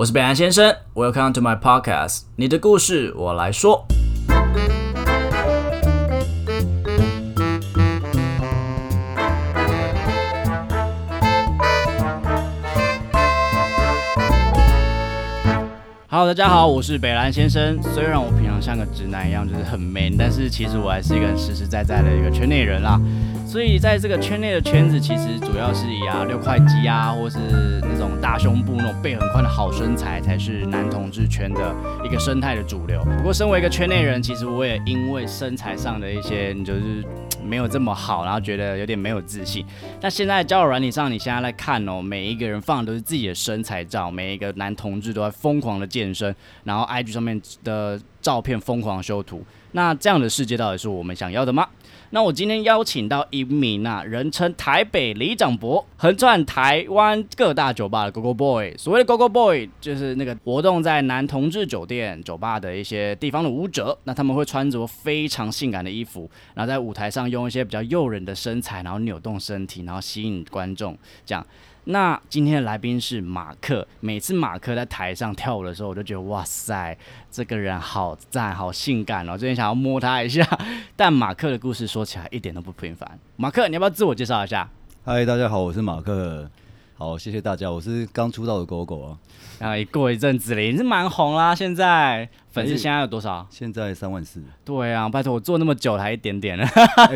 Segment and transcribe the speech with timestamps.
[0.00, 3.86] 我是北岸先生，Welcome to my podcast，你的故事我来说。
[16.08, 17.78] Hello，大家好，我是北兰先生。
[17.82, 22.98] 虽然我平常像个直男一样，就是很 man，但是其实我还是一个很实实在在的一个圈内人啦。
[23.50, 27.36] 所以在这个圈内的圈子，其实主要是以啊六块肌啊，或是
[27.82, 31.74] 那种大胸部、那种背很宽的好身材，才是男同志圈的
[32.04, 33.02] 一个生态的主流。
[33.02, 37.04] 不过，身为一个圈内人，其实我也因为身材上的一些，就是
[37.44, 39.66] 没有这么好，然后觉得有点没有自信。
[40.00, 49.44] 那现在交友软体上，你现在来看哦，每一个人放的都是自己的身材照，每一个男同志都在疯狂的健身，然后 IG 上面的照片疯狂修图。
[49.72, 51.66] 那这样的世界到底是我们想要的吗？
[52.12, 58.74] 那我今天邀请到一名啊，人称台北李长博，横穿台湾各大酒吧的 Go Go Boy。
[58.76, 63.96] 所谓的 Go Go Boy，就是那个活动在男同志酒店、酒吧的一些地方的舞者。
[64.02, 71.46] 那他们会穿着非常性感的衣服，然后在舞台上用一些比较诱人的身材，然后扭动身体，然后吸引观众，这样。
[71.90, 76.96] 那今天的来宾是马克，每次马克在台上跳舞的时候，我就觉得哇塞，
[77.30, 80.46] 这个人好赞，好性感哦，最近想要摸他一下。
[80.94, 83.18] 但马克的故事说起来一点都不平凡。
[83.36, 84.68] 马克，你要不要自我介绍一下？
[85.04, 86.48] 嗨，大家好，我是马克。
[86.96, 89.18] 好，谢谢大家，我是刚出道的狗狗啊。
[89.58, 92.28] 然后过一阵子了，也是蛮红啦，现在。
[92.50, 93.46] 粉丝现在有多少？
[93.48, 94.42] 现在三万四。
[94.64, 96.66] 对啊，拜托我做那么久还一点点了。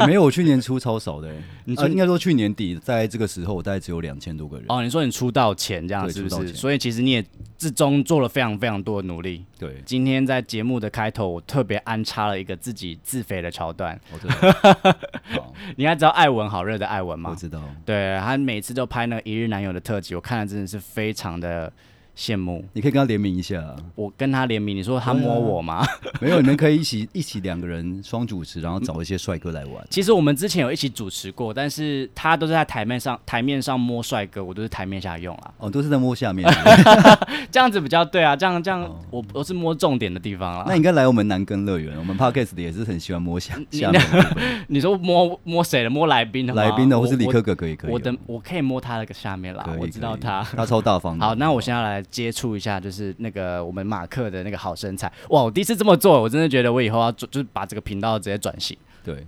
[0.07, 1.35] 没有，我去年出超少的。
[1.67, 4.67] 你说应该说去年底在这个时候，我大概只有两千多个人。
[4.69, 6.55] 哦，你说你出道前这样是不是？
[6.55, 7.25] 所以其实你也
[7.57, 9.45] 自中做了非常非常多的努力。
[9.59, 9.83] 对。
[9.85, 13.99] 今天在节目的开头，我特别安插了一个自己自肥的桥段。
[14.13, 14.95] 我知道。
[15.77, 17.31] 你还知道艾文好热的艾文吗？
[17.31, 17.61] 我知道。
[17.85, 21.73] 对他每次都拍那个一日男友的特辑，我看了真的是非常的。
[22.17, 23.75] 羡慕，你可以跟他联名一下。
[23.97, 25.85] 我跟他联名，你说他摸我吗？
[26.21, 29.85] 没有，你们可以一起一起两个人双主持，然后找一些帅哥来玩。
[29.91, 35.53] 其实我们之前有一起主持过，但是他都是在台面上台面上摸帅哥，我都是台面下用啊。
[35.59, 36.49] 哦，都是在摸下面，
[37.51, 38.37] 这样子比较对啊。
[38.37, 40.65] 这样这样，我我是摸重点的地方了。
[40.69, 44.01] 那应该来我们南根乐园，我们 podcast 也是很喜欢摸下下面。
[44.69, 45.91] 你说摸摸谁的？
[45.91, 46.55] 摸来宾的？
[46.55, 47.91] 来宾的，或是李克哥可以可以。
[47.91, 51.27] 我的我可以摸他那个下面啦，我知道他， 他超大方的。
[51.27, 52.04] 好，那我现在来。
[52.11, 55.43] 接触一下，就是那个我们马克的那个好身材哇！
[55.43, 58.77] 我第一次这么做，我真的觉得我以后要做，就是把这个频道直接转型。
[59.03, 59.27] 对，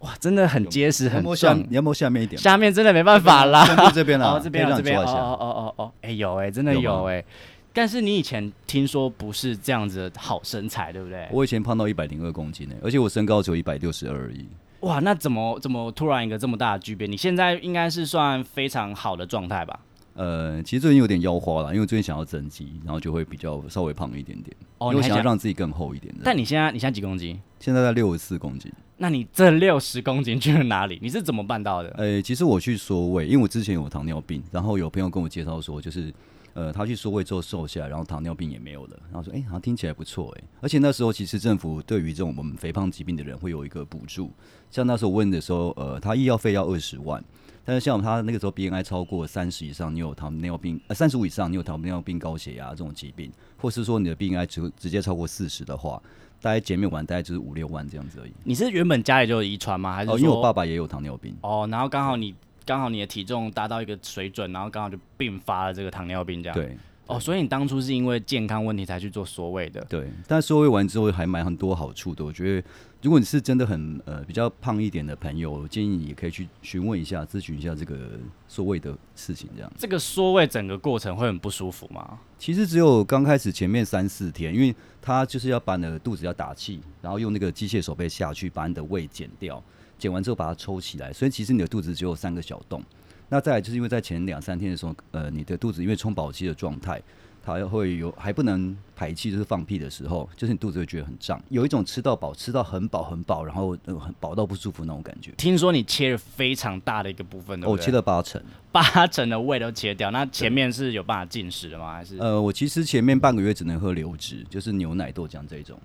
[0.00, 1.58] 哇，真的很结实，很壮。
[1.58, 3.64] 你要摸下面一点，下面真的没办法啦。
[3.92, 7.24] 这边啦，这边这边哦哦哦哦，哎有哎，真的有哎。
[7.72, 11.26] 但是你以前听说不是这样子好身材，对不对？
[11.32, 14.46] 我以前胖到一百零二公斤呢，而且我身高只有一百六十二而已。
[14.80, 17.10] 哇，那怎么怎么突然一个这么大的巨变？
[17.10, 19.80] 你现在应该是算非常好的状态吧？
[20.14, 24.56] 呃，其实最近有点腰花了，因为最近想要增肌，然后就会比较稍微胖一点点。
[24.78, 26.20] 哦，因为想要让自己更厚一点的。
[26.24, 27.40] 但你现在你现在几公斤？
[27.58, 28.72] 现在在六十四公斤。
[28.96, 31.00] 那你这六十公斤去了哪里？
[31.02, 31.88] 你是怎么办到的？
[31.98, 36.14] 呃，其实我去缩胃，因为我之前有糖尿病，然后有朋友跟我介绍说，就是
[36.52, 40.44] 呃，他去缩胃之后瘦下来，然后糖尿病也没有了，然后说，哎，好像听起来不错，哎。
[40.60, 44.30] 而且那时候其实政府对于这种我们肥胖疾病的人会有一个补助，
[44.70, 47.22] 像那时候问的时候，呃，他医药费要二十万。
[47.64, 56.02] 但是像他那个时候 BNI 超过三十以上，你有糖尿病呃三十五以上你有糖尿病高血压这种疾病，或是说你的 BNI 直直接超过四十的话，
[56.40, 58.32] 大概减免完大概就是五六万这样子而已。
[58.44, 59.94] 你是原本家里就有遗传吗？
[59.94, 61.34] 还是因为我爸爸也有糖尿病？
[61.40, 62.34] 哦，然后刚好你
[62.66, 66.54] 刚好你的体重达到一个水准，然后刚好就并发了这个糖尿病这样。
[66.54, 66.76] 对。
[67.06, 69.84] 哦，所以你当初是因为健康问题才去做缩胃的？
[69.90, 72.24] 对，但缩胃完之后还蛮很多好处的。
[72.24, 72.68] 我觉得，
[73.02, 79.50] 如果你是真的很呃比较胖一点的朋友，我建议你也可以去询问一下、咨询一下这个缩胃的事情。
[79.54, 82.18] 这样，这个缩胃整个过程会很不舒服吗？
[82.38, 89.62] 其实只有刚开始前面三四天，因为它就是要把你的肚子要打气，然后用那个机械手背下去把你的胃剪掉，
[89.98, 92.82] 剪完之后把它抽起来，所以其实你的肚子只有三个小洞。
[93.28, 97.00] 那再来就是因为在前两三天的时候，呃，你的肚子因为充饱气的状态。
[97.46, 105.30] 它会有还不能排气，就是放屁的时候，就是你肚子会觉得很胀，有一种吃到饱，吃到很饱很饱，然后很饱到不舒服那种感觉。
[105.32, 108.42] 听说你切了非常大的一个部分，我切了八成，
[108.72, 110.10] 八成的胃都切掉。
[110.10, 111.92] 那前面是有办法进食的吗？
[111.92, 112.16] 还是？
[112.16, 115.78] 呃，我其实前面半个月只能喝流质，就是牛奶、豆浆这种。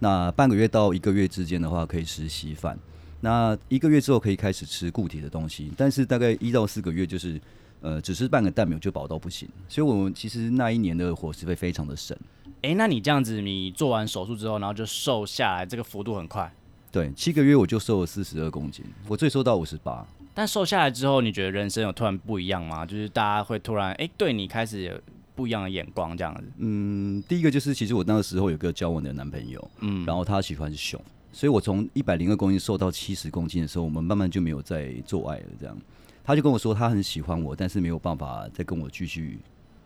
[0.00, 2.78] 那半个月到一个月之间的话，可以吃稀饭。
[3.20, 7.40] 那一个月之后可以开始吃固体的东西，但是大概一到四个月就是。
[7.82, 12.16] 呃，只吃半个蛋饼就饱到不行，所以我们其实那一年的伙食费非常的省。
[12.62, 16.50] 哎，那你这样子，你做完手术之后，然后就瘦下来，这个幅度很快。
[16.90, 20.04] 对，七个月我就瘦了四十二公斤，我最瘦到五十八。
[20.34, 22.84] 但瘦下来之后，你觉得人生有突然不一样吗？
[22.84, 25.00] 就是大家会突然哎，对你开始有
[25.36, 26.42] 不一样的眼光这样子？
[26.56, 31.00] 嗯，第一个就是其实我那个时候有个交往的男朋友，嗯，然后他喜欢熊，
[31.36, 35.44] 所以我从一百零二公斤瘦到七十公斤的时候，我们慢慢就没有再做爱了。
[35.60, 35.76] 这样，
[36.24, 39.38] 他就跟我说他很喜欢我，但是没有办法再跟我继续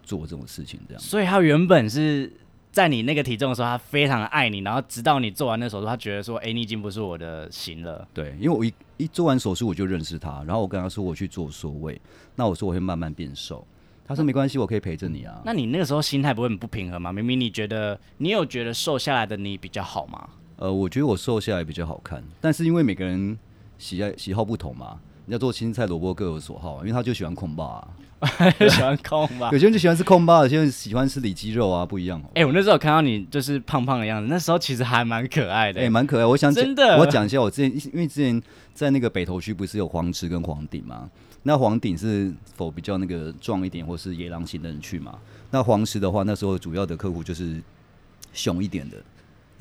[0.04, 0.78] 做这种事情。
[0.86, 2.32] 这样，所以他原本是。
[2.72, 12.00] 在你那个体重的时候，他非常爱你，然后直到你做完那手术，他觉得说：“哎，你已经不是我的型了。”对，因为我一一做完手术我就认识他，然后我跟他说我去做缩胃，
[12.36, 13.66] 那我说我会慢慢变瘦，
[14.06, 15.42] 他说没关系，我可以陪着你啊。
[15.44, 17.12] 那你那个时候心态不会很不平衡吗？
[17.12, 20.28] 明明你觉得你有觉得瘦下来的你比较好吗？
[20.60, 23.36] 呃，我觉得我瘦下来比较好看，但是因为每个人
[23.78, 27.82] 喜爱喜好不同嘛，你要做青菜萝卜各有所好，因为他就喜欢控霸。
[28.68, 29.48] 喜欢空吧？
[29.50, 32.28] 有些人就喜欢吃空巴，有些人喜欢吃里脊肉啊，不一样哦。
[32.34, 35.80] 哎，我那时候看到你就是胖胖的样子，那时候其实还蛮可爱的。
[35.80, 36.26] 哎，蛮可爱。
[36.26, 38.38] 我想真的，我讲一下我之前，因为之前
[38.74, 41.08] 在那个北投区不是有黄池跟黄顶嘛？
[41.44, 45.18] 那黄顶是否比较那个壮一点，或是野狼型的人去嘛？
[45.50, 47.62] 那黄池的话，那时候主要的客户就是
[48.34, 48.98] 熊一点的。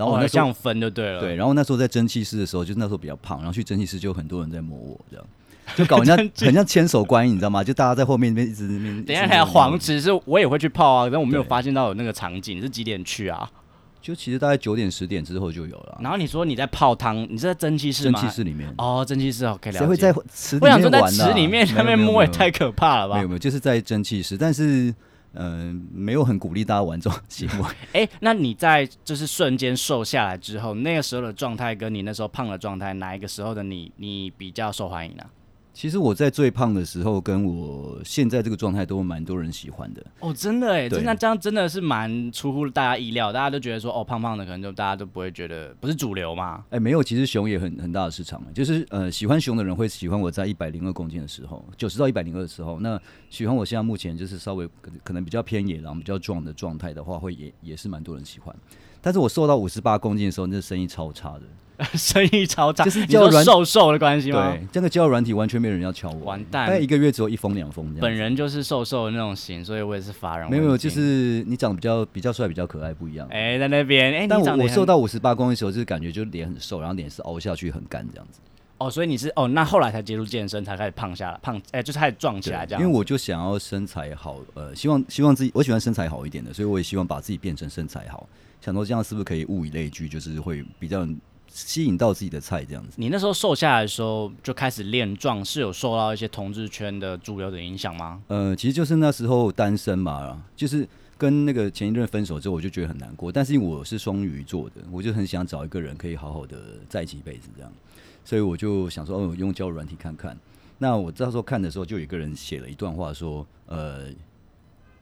[0.05, 1.19] 然后这样分就对了。
[1.19, 5.25] 对，然后那时候在蒸汽室的时候，就是那时候比较胖，然后去蒸汽室就很多人在摸我这样。
[5.75, 6.15] 就搞人家
[6.45, 7.63] 很像千手观音，你知道吗？
[7.63, 9.03] 就大家在后面那边一直那边。
[9.03, 12.59] 等一下，黄池是我也会去泡啊，但我没有发现到有那个场景。
[12.59, 13.47] 是几点去啊？
[14.01, 15.99] 就其实大概九点十点之后就有了。
[16.01, 18.19] 然后你说你在泡汤，你是在蒸汽室吗？
[18.19, 18.73] 蒸汽室里面。
[18.79, 19.79] 哦，蒸汽室哦，可以了解。
[19.79, 23.17] 谁会在池里面我想说在池里面那边摸也太可怕了吧？
[23.17, 24.91] 没有没有，就是在蒸汽室，但是
[25.33, 27.67] 嗯，没有很鼓励大家玩这种行为。
[27.93, 35.23] 哎，那你在就是瞬间瘦下来之后，那个时候的状态跟你那时候胖的状态，哪一个时候的你你比较受欢迎呢？
[35.79, 40.05] 其实我在最胖的时候，跟我现在这个状态都蛮多人喜欢的。
[40.19, 46.65] 哦，真的哎，那这样真的是蛮出乎大家意料，大家都觉得说，哦，胖胖的可能就大家都不会觉得不是主流嘛。
[46.69, 54.67] 哎，没有，其实熊也很很大的市场，就是呃，喜欢熊的人会喜欢我在一百零二公斤的时候，九十到一百零二的时候，那喜欢我现在目前就是稍微
[55.01, 58.53] 可能比较偏野狼、比较壮的状态的话，会也也是蛮多人喜欢。
[58.99, 61.43] 但是我瘦到五十八公斤的时候，那生意超差的。
[61.95, 64.51] 生意超差，就是叫瘦瘦的关系吗？
[64.51, 66.67] 对，真的交友软体完全没有人要敲我，完蛋！
[66.67, 68.01] 大概一个月只有一封两封这样。
[68.01, 70.49] 本人就是瘦瘦的那种型，所以我也是发人。
[70.49, 73.27] 没有没有，就是你长得比较比较帅，比较可爱，不一样。
[73.29, 78.39] 哎，在那边哎，但我我瘦到五十八公斤的时候，就是感觉就是脸很瘦，然后脸是凹下去很干这样子。
[78.77, 82.81] 哦，所以你是哦，那后来才接触健身，才开始胖下来，胖哎，就是开始壮起来这样。
[82.81, 88.27] 因为我就想要身材好，呃，希望希望自己我喜欢身材好一点的，所以我也希望把自己变成身材好。
[88.61, 91.07] 想说这样是不是可以物以类聚，就是会比较。
[91.51, 92.93] 吸引到自己的菜这样子。
[92.95, 98.21] 你那时候瘦下来的时候就开始练壮，是有受到一些同志圈的主流的影响吗？
[98.27, 100.87] 呃，其实就是那时候单身嘛，就是
[101.17, 103.31] 跟那个前一任分手之后，我就觉得很难过。
[103.31, 106.57] 但是因为我是双鱼座的，我就很想找一个人可以好好的
[106.87, 107.71] 在一起一辈子这样，
[108.23, 110.37] 所以我就想说，哦，用交友软体看看。
[110.77, 114.05] 那我到时候看的时候，就有一个人写了一段话说，呃，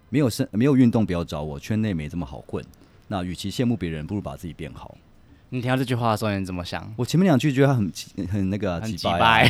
[0.10, 2.66] 没有生没有运动不要找我，圈内没这么好混。
[3.08, 4.98] 那与其羡慕别人，不如把自己变好。
[5.50, 6.94] 你听到这句话的时候，你怎么想？
[6.98, 7.92] 我前面两句觉得他很
[8.30, 9.48] 很那个，很鸡掰。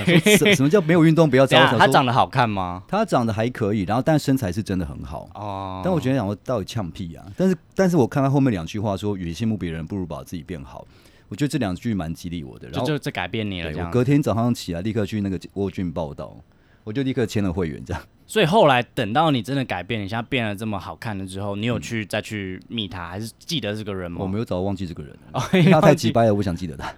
[0.56, 1.80] 什么叫没有运动不要找 我？
[1.80, 2.84] 他长得好看吗？
[2.88, 5.82] 他长得还可以，然后但身材是真的很好哦。
[5.84, 7.26] 但我觉得讲我到底呛屁啊！
[7.36, 10.86] 但是但是我看他后面两句话说，与其羡慕别人，不如把自己变好。
[11.30, 12.70] 我觉得这两句蛮激励我的。
[12.70, 13.86] 然后就这改变你了。
[13.86, 16.38] 我隔天早上起来立刻去那个沃郡报道，
[16.84, 18.02] 我就立刻签了会员，这样。
[18.28, 24.18] 所以后来等到你真的改变，你现在变得这么好看了之后，你有去再去密他，还是记得这个人吗？
[24.20, 25.18] 我没有早忘记这个人，
[25.72, 26.94] 他太急掰了，我想记得他。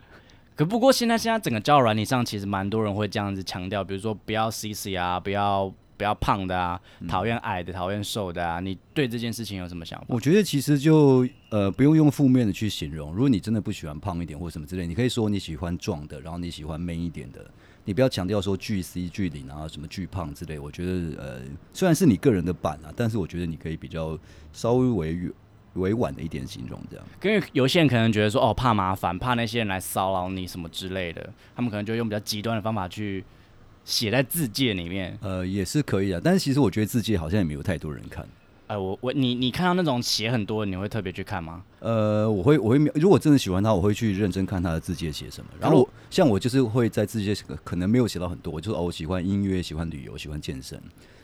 [0.55, 8.59] 可不过现在现在整个交友软体上，其实蛮多人会这样子强调，比如说不要 C C 啊，不要不要胖的啊，讨厌矮的，讨厌瘦的啊。
[8.59, 10.05] 你对这件事情有什么想法？
[10.09, 13.13] 我觉得其实就呃不用用负面的去形容。
[13.13, 17.39] 如果你真的不喜欢胖一点或什么之类，你可以说你喜欢壮的，然后你喜欢 man 一点的。
[17.89, 20.59] 你不要强调说巨 C 巨零啊，什么巨胖之类。
[20.59, 21.41] 我觉得呃，
[21.73, 24.15] 虽然是你个人的版啊，但是我觉得你可以比较
[24.53, 25.31] 稍微委
[25.73, 27.05] 委婉的一点形容这样。
[27.23, 33.25] 因为有些人可能觉得说哦怕麻烦，怕那些人来骚扰你什么之类的，他们可能就用比较极端的方法去
[33.83, 35.17] 写在字界里面。
[35.21, 38.23] 呃，也是可以的，但是其实我觉得字界好像也没有太多人看。
[38.69, 41.63] 哎，我我你你看到那种写很多，你会特别去看吗？
[41.79, 45.49] 呃，我会我会，如果真的喜欢他，我会去认真看他的字界写什么。
[45.59, 47.33] 然后像我就是会在字界
[47.63, 50.79] 可能没有写到很多，我就哦，我喜欢音乐，喜欢旅游，喜欢健身，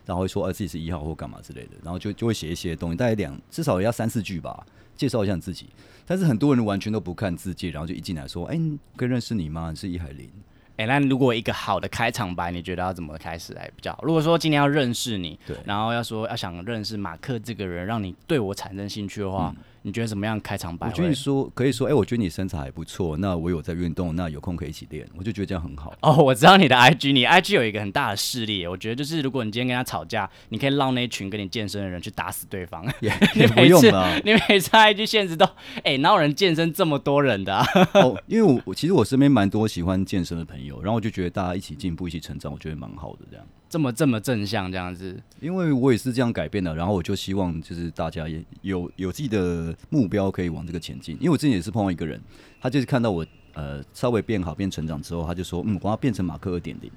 [0.08, 4.66] 然后会说呃自己是一号或干嘛之类的，然后就就会写一些东西，大概两至少要三四句吧，
[4.98, 5.68] 介绍一下自己。
[6.08, 8.60] 但是很多人完全都不看字界，然后就一进来说，哎，
[8.96, 9.70] 可以认识你吗？
[9.70, 10.28] 你是易海林。
[10.78, 14.00] 哎、那如果一个好的开场白，你觉得要怎么开始来比较好？
[14.04, 19.54] 如果说今天要认识你，对然后要说要想认识马克这个人，让你对我产生兴趣的话，
[19.86, 20.88] 你觉得怎么样开场白？
[20.88, 25.94] 我觉得你说可以说，哎、我觉得你身材还不错，那我有在运动，那有空可以一起练，我就觉得这样很好。
[26.02, 32.84] 哦，我知道你的 IG，你 IG 有一个很大的势力，我觉得就是如果你今天跟他吵架，你可以让那一群跟你健身的人去打死对方。
[33.00, 34.20] 也 你也不每次用啦。
[34.26, 35.48] 你每次 IG 现实都，
[35.84, 37.64] 哎、哪有人健身这么多人的、啊？
[37.94, 43.46] 哦，因为我我其实我身边蛮多喜欢健身的朋友，然后我就觉得大家一起进步、一起成长，我觉得蛮好的这样。
[43.76, 51.18] 这么这么正向这样子，因为我也是这样改变的，然后我就希望就是大家也有有自己的目标可以往这个前进。
[51.20, 52.18] 因为我之前也是碰到一个人，
[52.62, 56.90] 他就是看到我呃稍微变好、变成长之后，他就说嗯我要变成马克二点零。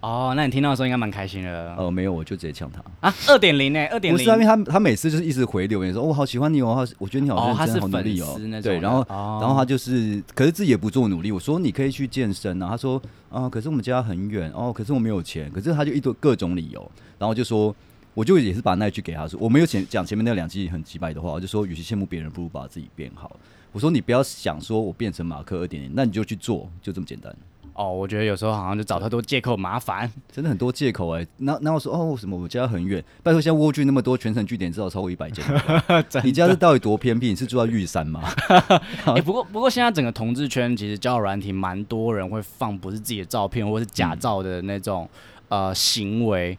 [0.00, 1.74] 哦，那你听到的时候应该蛮开心的。
[1.76, 2.80] 哦，没有，我就直接呛他。
[3.00, 3.84] 啊，二点零呢？
[3.90, 8.38] 二点零不是啊，因为他他每次就是一直回留言说，哦，我好喜欢你哦，好我觉得你好认真，是好努力哦。
[8.62, 11.32] 对，然后、哦然后他就是，可是自己也不做努力。
[11.32, 13.00] 我说你可以去健身啊，他说
[13.30, 17.74] 啊，可是我们家很远哦，可是我没有钱，可是他就一堆各种理由，然后就说，
[18.14, 23.36] 我就也是把那句给他说，我没有前讲前面那两句很击败的话，我就说，与其羡慕别人，不如把自己变好。
[23.72, 27.34] 我说你不要想说我变成马克二点零，那你就去做，就这么简单。
[27.76, 30.10] 哦，我觉得有时候好像就找太多借口麻烦。
[30.32, 35.44] 真的很多借口哎、那那我说哦什么我家很远，拜托现在蜗居那么多，全城据点至少超过一百间。
[36.24, 37.28] 你家是到底多偏僻？
[37.28, 38.22] 你是住在玉山吗？
[39.04, 45.08] 哎、不过不过现在整个同志圈其实交友软体蛮多人会放不是自己的照片或是假照的那种、
[45.48, 46.56] 呃行为，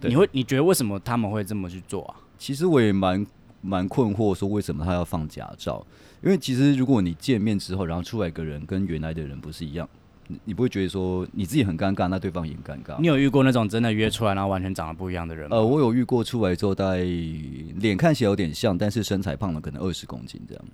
[0.00, 2.16] 你会你觉得为什么他们会这么去做啊？
[2.38, 3.24] 其实我也蛮
[3.60, 5.86] 蛮困惑，说为什么他要放假照？
[6.22, 9.88] 因为其实如果你见面之后，然后出来一个人跟原来的人不是一样，
[10.28, 13.06] 你你不会觉得说你自己很尴尬，那对方也很尴尬你。
[13.06, 15.56] 有遇过那种真的约出来然后完全长得不一样的人吗？
[15.56, 20.64] 呃，我有遇过出来之后，大概脸看起来有点像，但是身材胖了可能二十公斤这样。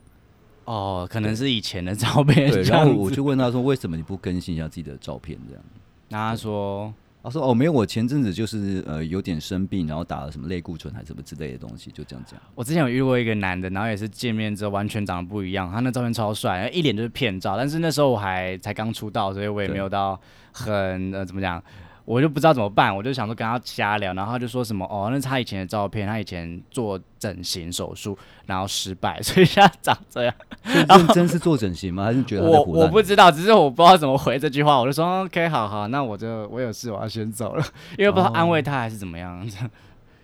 [0.65, 2.93] 哦，可能是以前的照片对，然后。
[2.93, 5.65] 我就问他说，为什么你不更新一下自己的照片这样？
[6.09, 12.41] 那他说他说哦，没有，我前阵子就是呃有点生病，然后打了什么类固醇还是什么之类的东西，就这样讲。
[12.55, 17.57] 我之前有遇过一个男的，然后也是见面之后完全长得不一样，他那照片超帅，一脸就是骗照。
[17.57, 21.63] 但是那时候我还才刚出道，所以我也没有到很呃怎么讲，
[22.05, 30.35] 我就不知道怎么办，我就想说跟他瞎聊，然后他就说什么哦，那是他以前的照片，他以前做整形手术然后失败，所以现在长这样。
[30.65, 32.05] 认真是做整形吗？
[32.05, 37.65] 还是觉得我我不知道，只是我不知道怎么回这句话，我就说 OK 好好，那我就我有事我要先走了，
[37.97, 39.47] 因为不知道安慰他还是怎么样。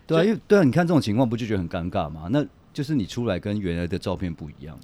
[0.07, 2.29] 对啊，因为对啊，你看这种情况不就觉得很尴尬吗？
[2.31, 4.77] 那就是你出来跟原来的照片不一样。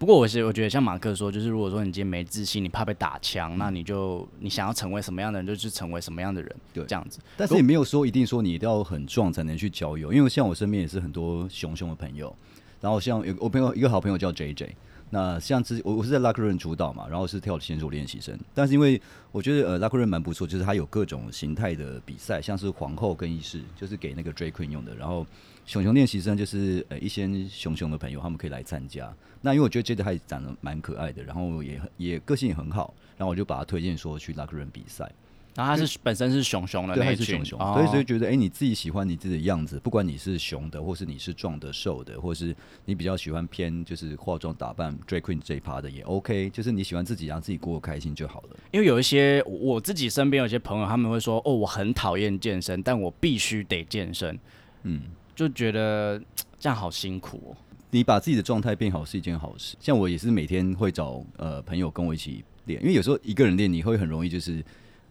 [0.00, 7.18] 不过我是我觉得像马克说，就是如果说你今天没自信，你怕被打枪，那你就你想要成为什么样的人，就去成为什么样的人，对这样子。
[7.36, 12.34] 但是也没有说一定说你一定要很壮才能去交友，因为像我身边也是很多熊熊的朋友，
[12.80, 14.74] 然后像有我朋友一个好朋友叫 J J，
[15.10, 18.98] 那像之我我是在拉克润主导嘛，然后是跳选手练习生，但是因为
[19.30, 25.26] 我觉得呃拉克润蛮不错，就是它有各种形态的比赛，像是皇后更衣室就是给那个 Drag Queen 用的，然后
[25.70, 29.08] 熊熊练习生就是呃一些熊熊的朋友他们可以来参加。
[29.40, 35.08] 那因为我觉得 J J 他也长得蛮可爱的，然后也很也个性也很好，然后我就把他推荐说去拉克人比赛。
[35.54, 42.52] 然后他是本身是熊熊的对，他是熊熊，哦所以所以觉得，哎、你自己喜欢你自己的样子，不管你是熊的，或是你是壮的、瘦的，或是
[42.84, 48.56] 你比较喜欢偏就是化妆打扮 drag queen 这一趴的也 OK，就是你喜欢自己，让自己过得开心就好了。
[48.72, 54.36] 因为有一些我我自己身边有些朋友，他们会说哦，我很讨厌健身，但我必须得健身，
[54.84, 55.02] 嗯，
[55.40, 56.20] 就觉得
[56.58, 57.56] 这样好辛苦哦。
[57.90, 59.74] 你把自己的状态变好是一件好事。
[59.80, 64.62] 像我也是每天会找呃朋友跟我一起练，因为有时候一个人练你会很容易就是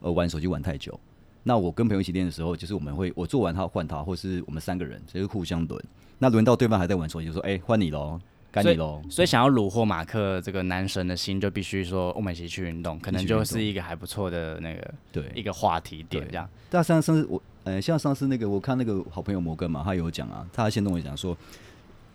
[0.01, 0.97] 呃玩手机玩太久。
[1.41, 5.83] 那我跟朋友一起练的时候，就是我们会我做完他换他，或是我们三个人就是互相轮。
[6.19, 8.21] 那轮到对方还在玩手机，就说哎换、你喽，
[8.51, 9.01] 该你喽。
[9.09, 16.49] 所以想要虏获马克这个男神的心，就必须说我们一起去运动，可能就是一个还不错的那个对，一个话题点这样。
[16.69, 21.35] 但上上次我，呃，像上次那个，我看那个好朋友摩根嘛，他有讲啊，他先跟我讲说，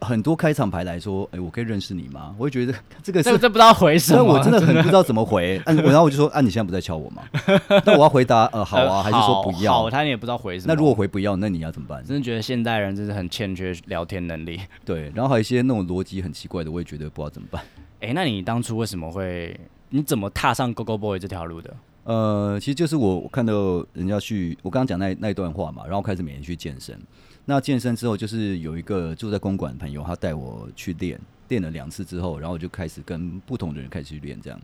[0.05, 2.35] 很多开场牌来说，哎、我可以认识你吗？
[2.39, 5.61] 我会觉得 这个是，这这不知道回什么，所以我真的 很不知道怎么回。
[5.65, 7.23] 按、然后我就说，啊，你现在不在敲我吗？
[7.85, 9.91] 那我要回答，呃，好啊，还是说不要好，要？
[9.91, 10.73] 他也不知道回什么。
[10.73, 12.05] 那如果回不要，那你要怎么办？
[12.05, 14.61] 真的觉得现代人真是很欠缺聊天能力。
[14.85, 17.63] 对，然后还有一些那种逻辑很奇怪的，我也觉得不知道怎么办。
[18.01, 19.59] 哎、那你当初为什么会？
[19.91, 21.73] 你怎么踏上 Go Go Boy 这条路的？
[22.03, 23.53] 呃，其实就是我我看到
[23.93, 26.99] 人家去，我刚刚讲那那一段话嘛，然后开始每天去健身。
[27.47, 34.59] 那健身之后，就是有一个住在公馆的朋友，他带我去练，练了两次之后，然后我就开始跟不同的人开始去练这样。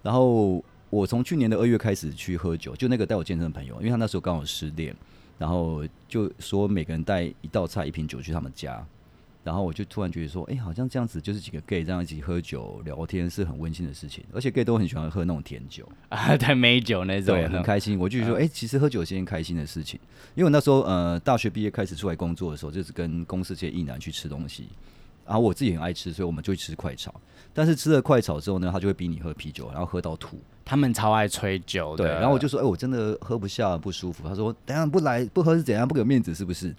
[0.00, 4.94] 然后我从去年的二月开始去喝酒，就那个带我健身的朋友，因为他那时候刚好失恋，
[5.38, 8.86] 然后就说每个人带一道菜一瓶酒去他们家，
[9.44, 17.98] 然后我就突然觉得说，哎、好像这样子就是几个 gay 这样一起喝酒聊天是很温馨的事情，而且 gay 都很喜欢喝那种甜酒， 啊，对美酒那种对，很开心。
[17.98, 20.00] 我就说，哎、其实喝酒是一件开心的事情，
[20.34, 24.68] 因为我那时候呃大学毕业开始出来工作的时候，就是跟公司这些艺男去吃东西，
[25.26, 27.14] 然后我自己很爱吃，所以我们就会吃快炒。
[27.52, 30.40] 但是吃了快炒之后呢，他就会逼你喝啤酒，然后喝到吐。
[30.64, 32.04] 他们超爱吹酒的。
[32.04, 34.26] 对，然后我就说，哎、我真的喝不下，不舒服。
[34.26, 36.74] 他说，等下不来不喝是怎样，不给面子是不是？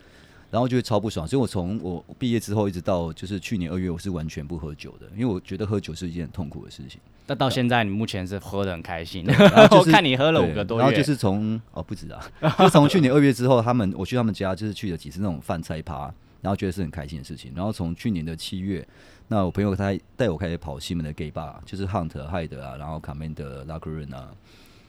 [0.56, 1.28] 然后就会超不爽。
[1.28, 7.02] 所以我从我毕业之后一直到就是去年二月，我是完全不喝酒的，因为我觉得喝酒是一件很痛苦的事情。
[7.28, 12.26] 那到现在你目前是喝的很开心， 然后就我是看你喝了五个多月，然后就是从哦不止啊，
[12.58, 16.04] 就从去年二月之后，他们我去他们家就是去了几次那种饭菜趴，
[16.40, 17.52] 然后觉得是很开心的事情。
[17.54, 18.88] 然后从去年的七月，
[19.28, 24.32] 那我朋友他带我开始跑西门的 gay bar，就是 Hunt、Hyde 啊，然后卡门的 Locker Room 啊，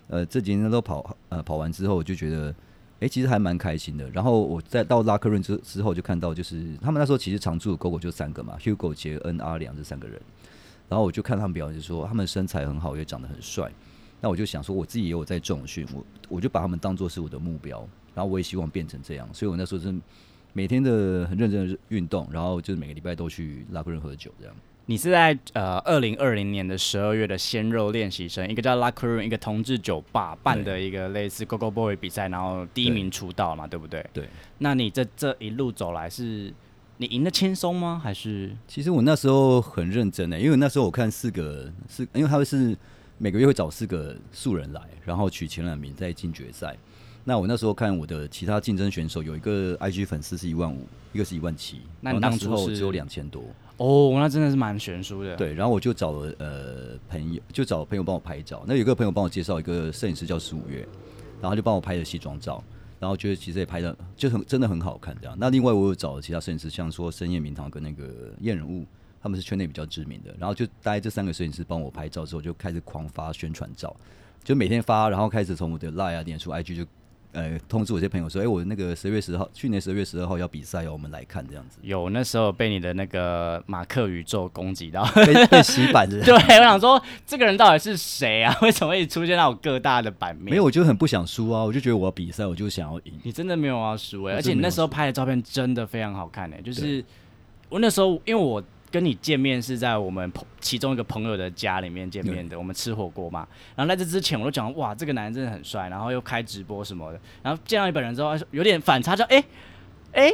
[0.06, 2.54] 呃这几天都跑呃跑完之后，我就觉得。
[3.00, 4.08] 哎、其实还蛮开心的。
[4.10, 10.20] 然后我在到拉克润之之后，就看到就是他们那时候其实常驻的狗狗就三个嘛，Hugo、杰恩、阿良这三个人。
[10.88, 13.70] 然后我就看他们表演，就说他们身材很好，也长得很帅。
[14.20, 19.28] 那我就想说，我自己也有在重训，我我就把他们当做是我的目标，然后我也希望变成这样。
[19.34, 19.94] 所以我那时候是
[20.52, 24.54] 每天的很认真的运动，然后就是每个礼拜都去拉克润喝酒这样。
[24.88, 34.06] 你是在呃二零二零年的十二月的鲜肉练习生，一个叫 Locker Room，一个同志酒吧办的一个类似 Go Go Boy 比赛，然后第一名出道嘛，对不对？
[34.12, 34.28] 对。
[34.58, 36.54] 那你这这一路走来是，
[36.98, 38.00] 你赢得轻松吗？
[38.02, 42.76] 还是其实我那时候很认真欸的，因为那时候我看四个四，因为他们是
[43.18, 46.76] 每个月会找四个素人来，然后取前两名再进决赛。
[47.24, 53.42] 那我那时候看我的其他竞争选手，有一个 IG 粉丝是一万五，一个是一万七，那你当初是时候只有两千多。
[53.78, 58.64] 哦，那真的是蛮悬殊的。，对，然后我就找了呃朋友，就找朋友帮我拍照。
[58.66, 60.86] 那有个朋友帮我介绍一个摄影师叫十五月，
[61.42, 62.64] 然后就帮我拍了西装照，
[62.98, 65.36] 然后觉得其实也拍的就很真的很好看这样。
[65.38, 68.86] 那另外我有找了其他摄影师，像说深夜明堂跟那个艳人物，
[69.22, 70.34] 他们是圈内比较知名的。
[70.38, 73.94] 然后就大概这三个摄影师帮我拍照之后，就开始狂发宣传照，
[74.42, 76.86] 就每天发，然后开始从我的 Line 啊、脸书、IG 就。
[77.36, 85.04] 呃，通知我一些朋友说，哎、我那个十月十号，去年十二月十二号要比赛哦，我们来看这样子，有那时候被你的那个马克宇宙攻击到。
[85.14, 86.18] 被 被洗版的。
[86.24, 88.56] 对，我想说这个人到底是谁啊？
[88.62, 90.46] 为什么会出现在我各大的版面？
[90.46, 93.12] 没有，，我就很不想输啊，我就觉得我要比赛，我就想要赢。
[93.22, 97.04] 你真的没有要输哎、我而且你那时候拍的照片真的非常好看哎、就是
[97.68, 98.62] 我那时候因为我
[98.96, 103.46] 跟你见面是在我们朋其中一个朋友的家里面见面的，我们吃火锅嘛。
[103.74, 107.20] 然后在这之前我都讲哇，这个男人真的很帅，然后又开直播什么的。
[107.42, 109.44] 然后见到你本人之后，有点反差，就哎
[110.16, 110.32] 哎，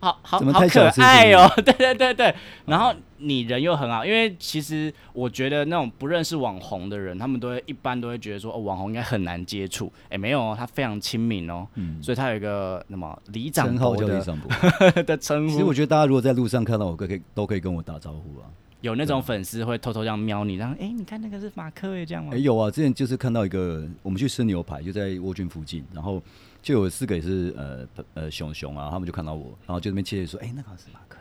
[0.00, 2.34] 好好怎么好可太小资爱哦、 对对对对。
[2.64, 9.92] 然后你人又很好，因为其实我觉得那种不认识网红的人，他们都会一般都会觉得说，哦，网红应该很难接触。
[10.08, 11.66] 哎，没有哦，他非常亲民哦。
[11.74, 15.02] 嗯，所以他有一个什么里长称号伯的叫李长博。
[15.04, 18.48] 的称呼，其实我觉得大家如果在路上看到我，可可以都可以跟我打招呼啊。
[18.80, 22.38] 有那种粉丝会偷偷这样瞄你，然后哎、你看那个是马克诶，这样吗哎、？
[22.38, 26.20] 有啊，之前就是看到一个，我们去吃牛排，就在蜗郡附近，然后
[26.62, 31.18] 就有四个也是呃呃熊熊啊，他们就看到我，然后就那边窃窃说，哎、那个是马克。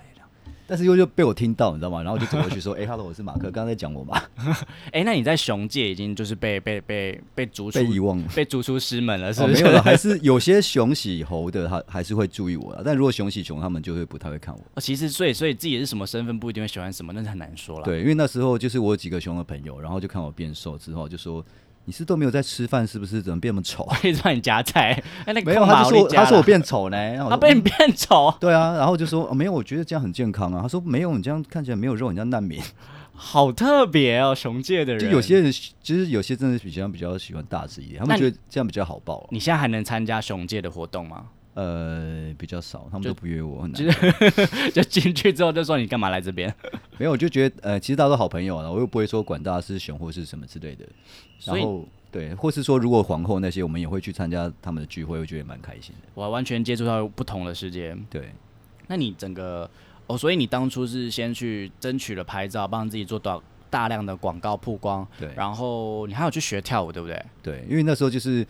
[0.67, 2.01] 但是又就被我听到，你知道吗？
[2.01, 4.23] 然后就走过去说，哎、 hello，，我是马克，刚刚在讲我嘛，
[4.93, 8.27] 哎、那你在熊界已经就是被被被被逐出被遗忘了。
[8.33, 9.63] 被逐出师门了，是哦，不是？
[9.63, 12.83] 没有了， 还是有些熊喜猴的，他还是会注意我的。
[12.85, 14.61] 但如果熊喜熊，他们就会不太会看我。
[14.75, 21.45] 哦其实所以所以自己是什么身份不一定会喜欢什么，那是很难说了。，对，因为那时候就是我有几个熊的朋友，然后就看我变瘦之后，就说
[21.85, 23.21] 你是都没有在吃饭，是不是？
[23.21, 23.87] 怎么变那么丑？
[24.03, 24.91] 一直帮你夹菜，
[25.25, 30.59] 哎、那个没有，他就说他说我变丑呢， 他被你变丑，对啊，然后就说、哦、没有，我觉得这样很健康啊。
[30.61, 32.61] 他说没有，你这样看起来没有肉，你像难民。
[33.13, 34.99] 好特别哦，熊界的人。
[35.03, 39.27] 就有些人，其实有些真的比较比较喜欢大只一点，他们觉得这样比较好抱啊。
[39.29, 41.25] 你现在还能参加熊界的活动吗？
[41.53, 43.95] 呃，比较少，他们就都不约我，很就难
[44.73, 46.53] 就进去之后就说你干嘛来这边？
[46.97, 50.85] 没有，我就觉得呃，其实大家都好朋友啊，我又不会说管大家是熊或是什么之类的。
[51.39, 56.07] 所以然后对，或是说如果皇后那些，我们也会去参加他们的聚会，我觉得也蛮开心的。
[56.13, 57.97] 我完全接触到不同的世界。
[58.09, 58.31] 对，
[58.87, 59.69] 那你整个
[60.07, 67.25] 哦，所以你当初是先去争取了拍照，帮自己做大大量的广告曝光，对然后你还有去学跳舞，对不对？
[67.41, 68.45] 对，因为那时候就是，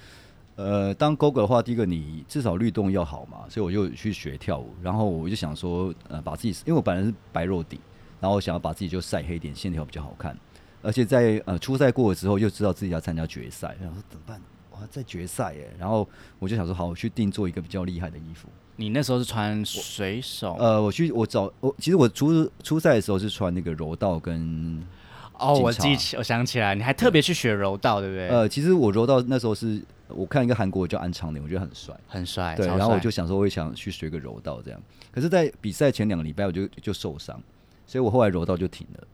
[0.64, 7.80] 呃，当 GO 的话，第一个你至少律动要好嘛，所以我就去学跳舞，然后我就想说，呃，把自己，因为我本来是白肉底，
[8.20, 10.38] 然后我想要把自己就晒黑一点，线条比较好看，
[10.82, 14.42] 而且在呃初赛过了之后，又知道自己要参加决赛，然后说怎么办？
[14.72, 15.70] 哇，在决赛耶！
[15.78, 16.08] 然后
[16.40, 18.48] 我就想说，好，我去定做一个比较厉害的衣服。
[18.78, 24.82] 你那时候是穿水手，呃，我去我找我，其实我初初赛的时候是穿那个柔道跟
[25.42, 28.28] 哦，我记起，我想起来，你还特别去学柔道，对不对？
[28.30, 31.96] 呃，其实我柔道那时候是我看一个韩国叫安昌林，我觉得很帅。
[32.08, 32.56] 很帅。
[32.56, 34.80] 对，然后我就想说，我也想去学个柔道这样。
[35.12, 37.42] 可是，在比赛前两个礼拜我就就受伤，
[37.86, 39.08] 所以我后来柔道就停了。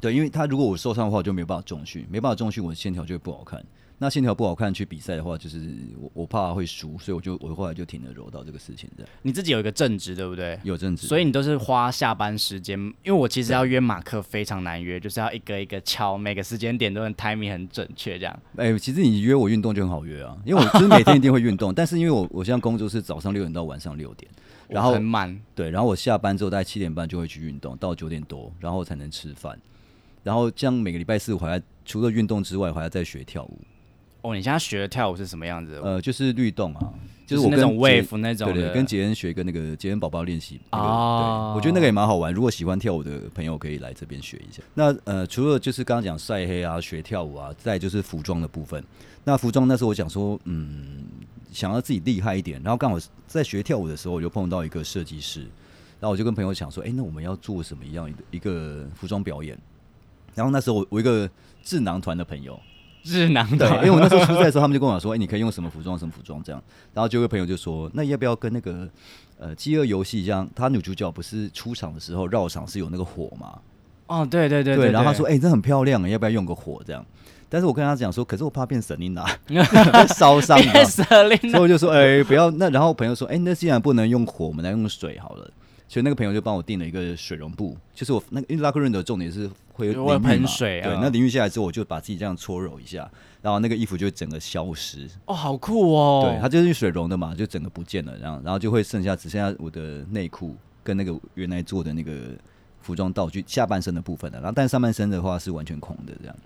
[0.00, 3.64] 对，因为他如果我受伤的话，我就没有办法重训，没办法重训，我的线条就会不好看。
[4.04, 5.58] 那线条不好看，去比赛的话，就是
[5.98, 8.86] 我我怕会输，所以我就我后来就停了柔道这个事情。
[8.94, 10.60] 这样你自己有一个正职，对不对？
[10.62, 18.40] 有正直，所以你都是花下班时间，因为我其实要约马克非常难约，就是要一个一个敲，每个时间点都很 timing 很准确这样。
[18.56, 24.30] 哎、其实你约我运动就很好约啊，因为我就是每天一定会运动，但是因为我我现在工作是早上六点到晚上六点，
[24.68, 29.58] 然后很慢，对，然后我下班之后大概七点半就会去运动，到九点多，然后才能吃饭。
[30.22, 33.58] 然后这样每个礼拜四我还要除了运动之外，我还要再学跳舞，
[34.24, 35.78] 哦，你现在学的跳舞是什么样子？
[35.84, 36.90] 呃，就是律动啊，
[37.26, 42.32] 就是那种杰 wave 那种的，对对，跟杰恩学一个那个杰恩宝宝练习那个哦对，我觉得那个也蛮好玩。
[42.32, 44.62] 如果喜欢跳舞的朋友可以来这边学一下。
[44.72, 48.82] 那呃，除了就是刚刚讲晒黑啊、学跳舞啊，再就是服装的部分。
[49.24, 51.04] 那服装那时候我想说，嗯，
[51.52, 55.40] 想要自己厉害一点，然后刚好在学跳舞的时候，我就碰到一个设计师，
[56.00, 59.58] 然后我就跟朋友讲说，哎、那我们要做什么样的一个服装表演？
[60.34, 61.30] 然后那时候我我一个
[61.62, 62.58] 智囊团的朋友，
[63.04, 66.62] 日囊对，因，为我那时候出赛的时候，他们就跟我说：“哎、你可以用什么服装，什么服装这样。”
[66.94, 68.88] 然后就有个朋友就说：“那要不要跟那个
[69.38, 70.48] 呃《饥饿游戏》一样？
[70.54, 73.58] 他女主角不是出场的时候绕场是有那个火吗？
[74.06, 77.04] 哦，对对对对，然后他说：‘哎、这很漂亮，要不要用个火这样？’
[77.50, 79.24] 但是我跟他讲说：‘可是我怕变神琳娜，
[80.16, 85.50] 烧伤。’你知道变吗色令所以我就说：‘哎、不要。’那然后朋友说：‘哎、那既然不能用火，我们来用水好了。’
[85.86, 93.08] 所以那个朋友就帮我订了一个水溶布，就是我那个因为拉克润的重点是会喷水对，嗯那淋浴下来之后，我就把自己这样搓揉一下，
[93.42, 95.08] 然后那个衣服就整个消失。
[95.26, 102.12] 哦，好酷哦，对，它就是水溶的嘛，就整个不见了，然后然后就会剩下只剩下我的内裤跟那个原来做的那个
[102.80, 106.36] 服装道具下半身的部分了，然后但上半身的话是完全空的，这样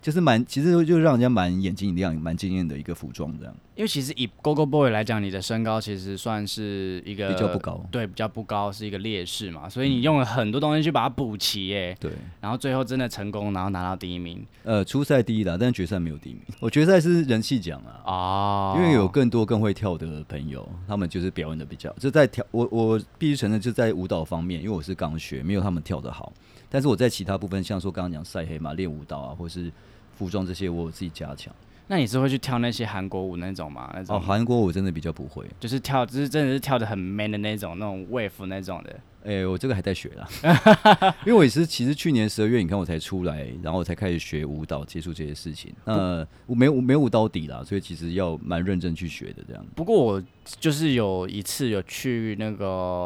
[0.00, 3.54] 就是蛮其实就让人家蛮眼睛一亮、蛮惊艳的一个服装这样。
[3.74, 16.42] 因为其实以 Go Go Boy 来讲，你的身高其实算是一个比较不高对，比较不高，是一个劣势嘛，所以你用了很多东西去把它补齐，耶，对，然后最后真的成功，然后拿到第一名呃，初赛第一啦，但是决赛没有第一名。
[16.58, 18.02] 我决赛是人气奖啊。
[18.04, 26.32] 哦，因为有更多更会跳的朋友，他们就是表演的比较，就在跳我我必须承认，就在舞蹈方面，因为我是刚学，没有他们跳的好。
[26.68, 29.72] 但是我在其他部分，像说刚刚讲晒黑嘛、练舞蹈啊，或是
[30.16, 31.54] 服装这些，我有自己加强。
[31.86, 33.90] 那你是会去跳那些韩国舞那种吗？
[33.94, 39.00] 那种哦，韩国舞真的比较不会，就是跳，就是真的是跳的很 man 的那种，那种 wave 那种的。
[39.28, 40.26] 哎、我这个还在学啦，
[41.26, 45.70] 因为我也是，其实去年十二月你看我才出来，然后我才开始学舞蹈，接触这些事情。
[45.84, 49.62] 那我没有没有舞蹈底啦，所以其实要蛮认真去学的这样。
[49.76, 50.22] 不过我
[50.58, 52.64] 就是有一次有去那个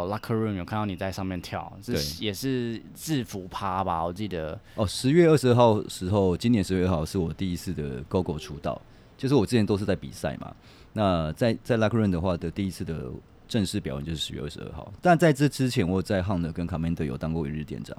[0.09, 4.05] locker room 有看到你在上面跳，是也是制服趴吧？
[4.05, 8.81] 我记得哦，十月二十二号时候，今年十月二号是我第一次的 GO GO 出道，
[9.19, 10.55] 就是我之前都是在比赛嘛。
[10.93, 13.11] 那在在 luck room 的话的第一次的
[13.53, 17.95] 正式表演就是十月二十二号，但在这之前我在 Hunt 跟 Commander 有当过一日店长，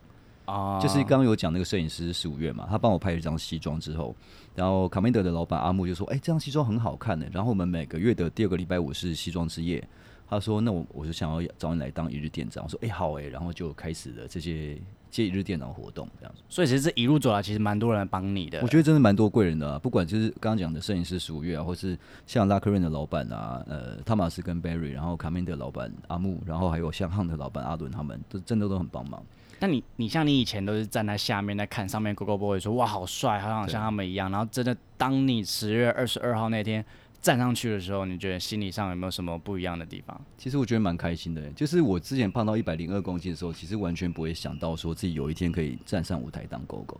[0.46, 4.16] 啊，就是刚刚有讲那个摄影师十五月嘛，他帮我拍了一张西装之后，
[4.56, 9.88] 然后 Commander 的老板阿木就说：“哎、这张西装很好看的。”然后我们每个月的第二个礼拜五是西装之夜，
[10.28, 14.76] 他说：“那我我就想要找你来当一日店长。”我说：“哎、好哎、然后就开始了这些
[15.14, 16.42] 接一日电脑活动这样子。
[16.50, 18.60] 所以其实这一路走来，其实蛮多人来帮你的。
[18.62, 29.24] 我觉得真的蛮多贵人的啊，不管就是刚刚讲的摄影师十五月啊，或是像拉克润的老板啊，呃，汤马斯跟 Barry，然后卡梅德老板阿木，然后还有像 Hunt 的老板阿伦，他们都真的都很帮忙。
[29.60, 36.84] 那你你像你以前都是站在下面在看上面 Go Go Boy 说哇好帅，好想像他们一样，然后真的当你十月二十二号那天
[37.24, 40.22] 站上去的时候，你觉得心理上有没有什么不一样的地方？
[40.38, 47.00] 其实我觉得蛮开心的，就是我之前胖到一百零二公斤的时候，其实完全不会想到说自己有一天可以站上舞台当狗狗，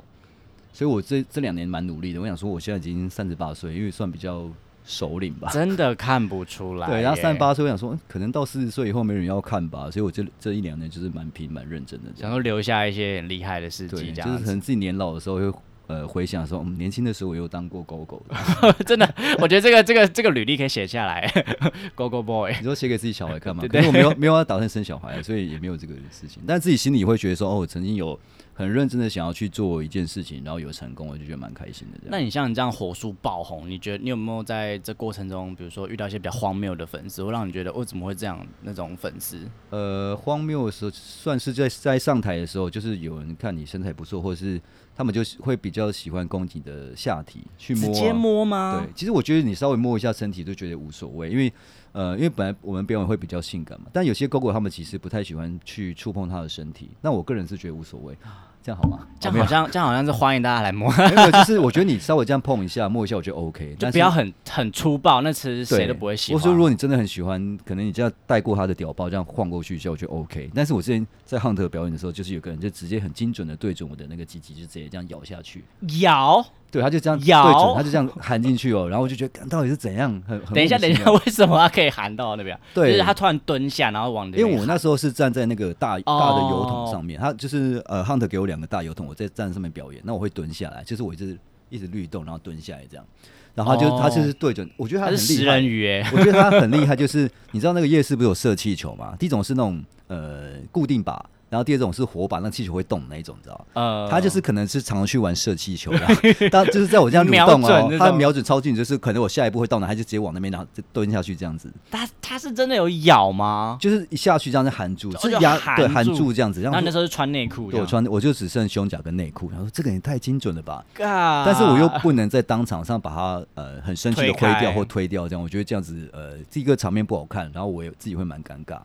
[0.72, 2.22] 所以我这这两年蛮努力的。
[2.22, 4.50] 我想说，我现在已经三十八岁，因为算比较
[4.86, 5.50] 首领吧。
[5.52, 6.88] 真的看不出来。
[6.88, 12.10] 对，然后三十八岁，我想说，嗯可能到四十岁以后没人要看吧，所以我这这一两年就是蛮拼、蛮认真的。
[12.16, 14.22] 想说留下一些很厉害的事对，迹。
[14.22, 15.54] 就是可能自己年老的时候会
[15.88, 18.74] 呃回想说，嗯，年轻的时候我有当过狗狗的。
[18.86, 21.30] 真的，我觉得这个这个这个履历可以写下来。
[21.96, 23.62] Go Go Boy，你说写给自己小孩看吗？
[23.62, 26.42] 对可是我没有没有要打算生小孩，所以也没有这个事情。
[26.48, 28.18] 但自己心里会觉得说，哦，我曾经有
[28.54, 32.00] 很认真的想要去做一件事情，然后有成功，我就觉得蛮开心的。
[32.06, 39.40] 那你像你这样火速爆红，你觉得你有没有在这过程中，比如说遇到一些比较荒谬的粉丝，会让你觉得哦怎么会这样那种粉丝？
[39.70, 44.62] 呃，荒谬的时候，算是在在上台的时候，就是有人看你身材不错，或者是
[44.96, 48.80] 他们就是会比较喜欢攻击你的下体去摸、啊，直接摸吗？
[48.80, 51.52] 对，其实我觉得你稍微摸一下身体都觉得无所谓，因为
[51.92, 58.18] 呃，因为本来我们表演会比较性感嘛，但有些狗狗他们其实不太喜欢去触碰它的身体，那我个人是觉得无所谓。
[58.64, 59.06] 这样好吗？
[59.20, 66.40] 这样好像这样好像是欢迎大家来摸， 没有，就是我觉得你稍微这样碰一下、摸一下，我觉得 OK， 就但是不要很很粗暴，那其实谁都不会喜欢。
[66.40, 70.50] 我说，如果你真的很喜欢，可能你这样带过他的屌包，这样晃过去一下，我觉得 OK。
[70.56, 75.66] 但是我之前在 Hunt 表演的时候，就是有个人就直接很精准的对准我的那个鸡鸡，就直接这样咬下去。
[76.00, 77.32] 咬，对，他就这样对
[77.76, 78.90] 他就这样含进去哦。
[78.90, 80.12] 然后我就觉得，到底是怎样？
[80.28, 82.60] 很很 等一下，等一下，为什么他可以含到那边？
[82.74, 84.26] 对就是他突然蹲下，然后往。
[84.32, 91.38] 因为我那时候是站在那个大哦大的油桶上面，他就是呃 Hunt 给我两个大油桶，我在站上面表演，那我会蹲下来，就是我一直
[91.70, 93.06] 一直律动，然后蹲下来这样。
[93.54, 95.64] 然后他就、哦他就是对准，我觉得他他很厉害是食人。
[95.64, 99.16] 鱼哎，我觉得他很厉害，就是你知道那个夜市不是有射气球吗？
[99.20, 101.20] 第一种是那种呃固定靶，
[101.54, 103.66] 然后第二种是火把，那气球会动的那一种，你知道吗？
[103.74, 113.78] 呃，他就是可能是常常去玩射气球的，当就是在我这样蠕动瞄准哦他瞄准超近，就是可能我下一步会到哪，他就直接往那边然后就蹲下去这样子，他他是真的有咬吗？
[113.80, 128.80] 就是一下去这样子含住，是压对含含住住这样子，然后那时候是穿内裤这样，对我穿我就只剩胸甲跟内裤，然后说这个也太精准了吧，尬，但是我又不能在当场上把它呃很生气的推开挥掉或推掉，这样我觉得这样子呃第一个场面不好看，然后我也自己会蛮尴尬。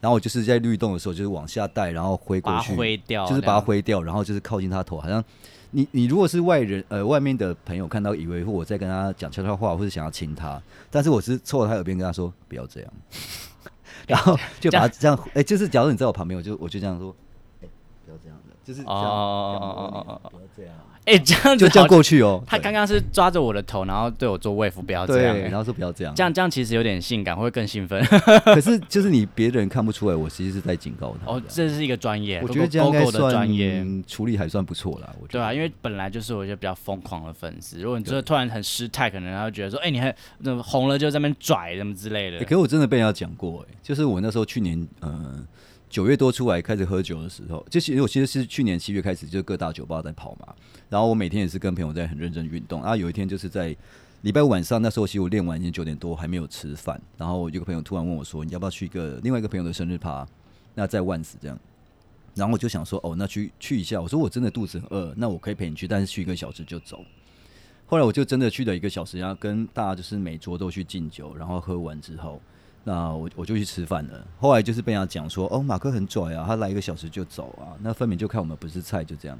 [0.00, 5.22] 然后我就是在律动的时候，就是往下带，然后挥过去，挥掉，就是把它挥掉，然后就是靠近他头，好像
[5.72, 10.60] 你你如果是外人呃外面的朋友看到，以为我在跟他讲悄悄话，或者想要亲他，
[10.90, 12.92] 但是我是凑到他耳边跟他说不要这样，
[14.08, 17.14] 然后就把他这样哎、就是假如你在我旁边，我就我就这样说，
[17.62, 17.68] 哎、
[18.04, 20.74] 不要这样的，就是这样，哦这样摸你哦哦哦不要这样，
[21.10, 22.42] 哎，这样子就这样过去哦。
[22.46, 28.00] 他刚刚是抓着我的头，然后对我做卫服，不要这样然后说不要这样，这样这样其实有点性感，会更兴奋。
[28.44, 31.32] 可是 就是你别人看不出来，我其实是在警告他。
[31.32, 33.84] 哦，这是一个专业，我觉得这样应该 GoGo 的算专业。
[34.06, 35.12] 处理还算不错啦。
[35.20, 40.14] 我觉得对啊，因为本来就是我一些比较疯狂的粉丝，如果你这对突然很失态，可能他会觉得说，哎、你还
[40.62, 42.38] 红了就在那边拽什么之类的。
[42.38, 45.44] 欸可是我真的被人家讲过，哎，就是我那时候去年呃
[45.90, 50.54] 九月多出来开始喝酒的时候，就是我其实是去年七月开始就各大酒吧在跑嘛，
[50.88, 53.76] 然后我每天也是跟朋友在很认真运动，啊，有一天就是在
[54.22, 60.24] 礼拜五晚上，那时候其实我练完已经九点多还没有吃饭，然后有个朋友突然问我说，你要不要去一个另外一个朋友的生日趴？
[60.74, 61.58] 那在万斯这样。
[62.36, 64.00] 然后我就想说，哦，那去去一下。
[64.00, 67.04] 我说我真的肚子很饿，那我可以陪你去，但是去一个小时就走。
[67.86, 72.40] 后来我就真的去了一个小时，然后跟大家就是每桌都去敬酒，然后喝完之后，
[72.84, 74.26] 那我我就去吃饭了。
[74.38, 79.38] 后来就是被人家讲说，哦，马克很拽啊，他来一个小时就走啊，那分明就看我们不是菜，就这样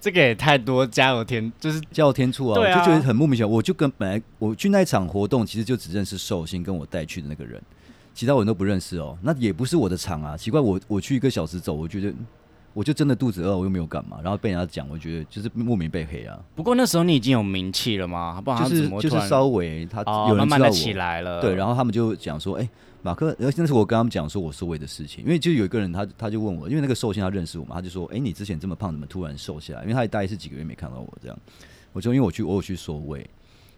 [0.00, 3.48] 这个也太多加油添，就是加油天醋啊我就觉得很莫名其妙。
[3.48, 7.62] 我就跟本来我去那一场活动，其实就只认识寿星跟我带去的那个人，
[8.12, 9.16] 其他人都不认识哦。
[9.22, 12.12] 那也不是我的场啊，奇怪，我我去一个小时走，我觉得
[12.74, 16.38] 我就真的肚子饿，我又没有干嘛，然后被人家讲，我觉得就是莫名被黑啊。
[16.54, 18.40] 不过那时候你已经有名气了吗？
[18.40, 21.40] 不然就是就是稍微他哦有人慢慢的起来了。
[21.42, 22.66] 对，然后他们就讲说，哎、
[23.02, 29.82] 马克，而且那是我跟他们讲说我瘦位的事情，因为就有一个人他他就问我，因为那个寿星他认识我嘛，他就说，哎、你之前这么胖，怎么突然瘦下来？
[29.82, 31.38] 因为他也大概是几个月没看到我这样，
[31.92, 33.28] 我就因为我去我有去缩位，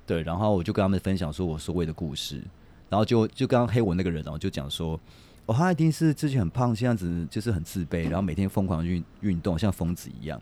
[0.06, 2.40] 对，然后我就跟他们分享说我缩位的故事，
[2.88, 5.00] 然后就就刚刚黑我那个人然后，就讲说。
[5.46, 10.40] 哦，他一定是之前很胖，这样子就是很自卑，然后每天疯狂地运运动，像疯子一样，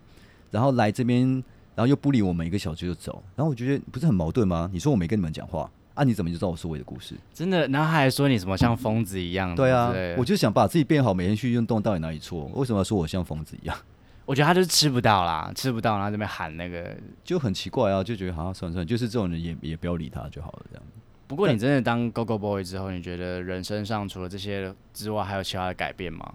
[0.51, 1.27] 然后来这边，
[1.75, 4.71] 然后又不理我们一个小时就走，然后我觉得不是很矛盾吗？
[4.73, 7.17] 你说我没跟你们讲话啊，你怎么就知道我缩位的故事？
[7.35, 9.55] 真的，然后他还说你什么像疯子一样。
[9.55, 12.45] 对啊我就想把自己变好，每天去运动，到底哪里错？
[12.55, 13.77] 为什么要说我像疯子一样？
[14.25, 16.97] 我觉得他就是吃不到啦，吃不到，然后这边喊那个。
[17.25, 20.85] 就很奇怪啊，就觉得好像算了算了，就是这种人也也不要理他就好了，这样。
[21.33, 26.31] 不过你真的当 Go Go Boy 之后，你觉得人生上除了这些之外，还有其他的改变吗？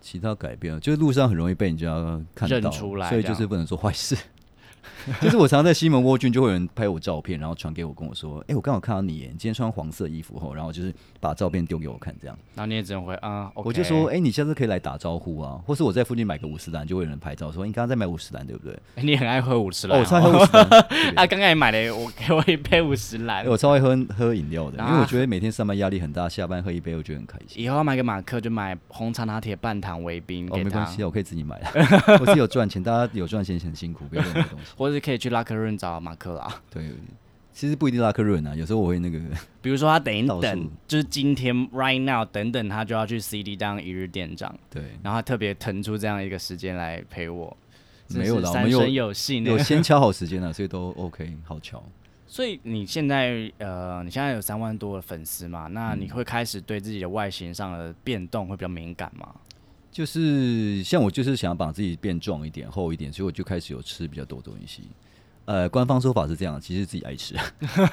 [0.00, 1.86] 其他改变，就是路上很容易被人家
[2.34, 4.16] 看到，认出来所以就是不能做坏事。
[5.20, 12.36] 就是我常常在西门蜗郡，就会有人拍我照片，然后传给我，跟我说：“哎、我刚好看到你耶，你今天穿黄色衣服后，然后就是把照片丢给我看，这样。
[12.54, 18.72] 然后你也只能回啊，我就说：“哎、你下次可以来打招呼啊，或是我在附近买个五十兰，就会有人拍照说你刚刚在买五十兰，对不对？
[18.96, 23.48] 欸你很爱喝五十哦，兰我超爱喝五十兰， 对啊，刚刚也买了，我给我一杯五十兰哎。
[23.50, 27.62] 我超爱喝喝饮料的，因啊为我觉得每天上班压力很大，下班喝一杯我觉得很开心。
[27.62, 31.72] 以后要买个马克，就买红茶拿铁半糖维冰哦，没关系啊，我可以自己买啊。
[32.20, 34.71] 我是有赚钱，大家有赚钱很辛苦，不要乱买东西。
[34.76, 36.62] 或者是可以去拉克润找马克啦。
[36.70, 36.90] 对，
[37.52, 39.18] 其实不一定拉克润啊，有时候我会那个，
[39.60, 47.56] 比如说他等一等，就是今天 right now 等等，他就要去 CD 当一日店长，对，然后他特别腾出这样一个时间来陪我。
[48.08, 49.12] 真没有啦，我们有有。
[49.12, 51.82] 先敲好时间了， 所以都 OK，好巧。
[52.26, 55.66] 所以你现在呃，你现在有三万多的粉丝嘛？
[55.68, 59.34] 那嗯你会开始对自己的外形上的变动会比较敏感吗？
[59.92, 64.84] 就是像我就是想要把自己变壮一点、厚一点，所以我就开始有吃比较多东西。
[65.44, 67.34] 呃，官方说法是这样，其实自己爱吃。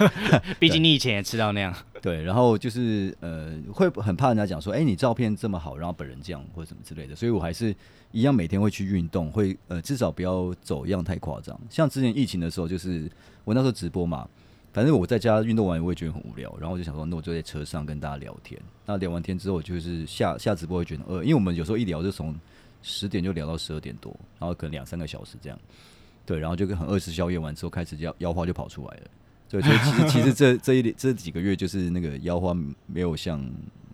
[0.60, 1.76] 毕竟你以前也吃到那样。
[2.00, 7.76] 对，然后就是呃，会很怕人家讲说，哎，你照片这么好，然后本人这样或者什么之类的，所以我还是
[8.12, 11.60] 一样每天会去运动，会呃至少不要走样太夸张。
[11.70, 13.12] 像之前疫情的时候，就是
[13.44, 14.30] 我那时候直播嘛，
[14.72, 18.60] 反正我在家运动完我也觉得很无聊，然后我就想说，那我就在车上跟大家聊天。
[18.86, 22.36] 那聊完天之后，就是下下直播会觉得饿，因为我们有时候一聊就从
[22.82, 25.60] 十点就聊到十二点多，然后可能两三个小时这样。
[26.26, 29.04] 对，然后就跟很饿吃宵夜完之后，开始腰腰花就跑出来了。
[29.50, 32.56] 对，所以其实其实这这一这几个月就是那个腰花
[32.86, 33.44] 没有像，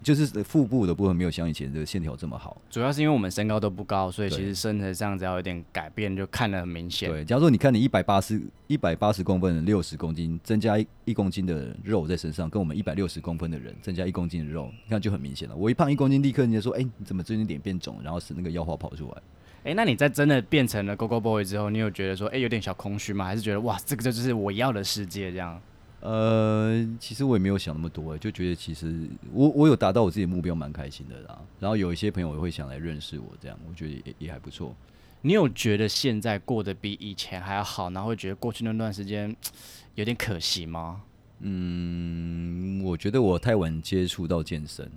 [0.06, 2.62] 就是腹部的部分没有像以前的线条这么好。
[2.70, 7.10] 主要是因为我们身高都不高，所以其实身材上只要有点改变，就看得很明显。
[7.10, 15.56] 对，假如说你看你一百八十一百八十公分的六十公斤，增加一一公斤的肉在身上，跟我们一百六十公分的人增加一公斤的肉，那就很明显了。
[15.56, 17.98] 我一胖一公斤，立刻人家说，哎，你怎么最近脸变肿？
[18.04, 19.22] 然后是那个腰花跑出来。
[19.64, 23.26] 哎，那你在真的变成了 GoGo Boy 之后，你有觉得说，哎，有点小空虚吗？
[23.26, 25.60] 还是觉得哇，这个就是我要的世界这样？
[26.06, 31.42] 呃，其实我也没有想那么多，就觉得其实我我有达到我自己的目标，蛮开心的啦。
[31.60, 34.76] 然后有一些朋友也会想来认识我，这样我觉得也也还不错。
[35.22, 39.36] 你有觉得现在过得比以前还要好，然后会觉得过去那段时间
[39.96, 41.02] 有点可惜吗？
[41.40, 44.90] 嗯，我觉得我太晚接触到健身。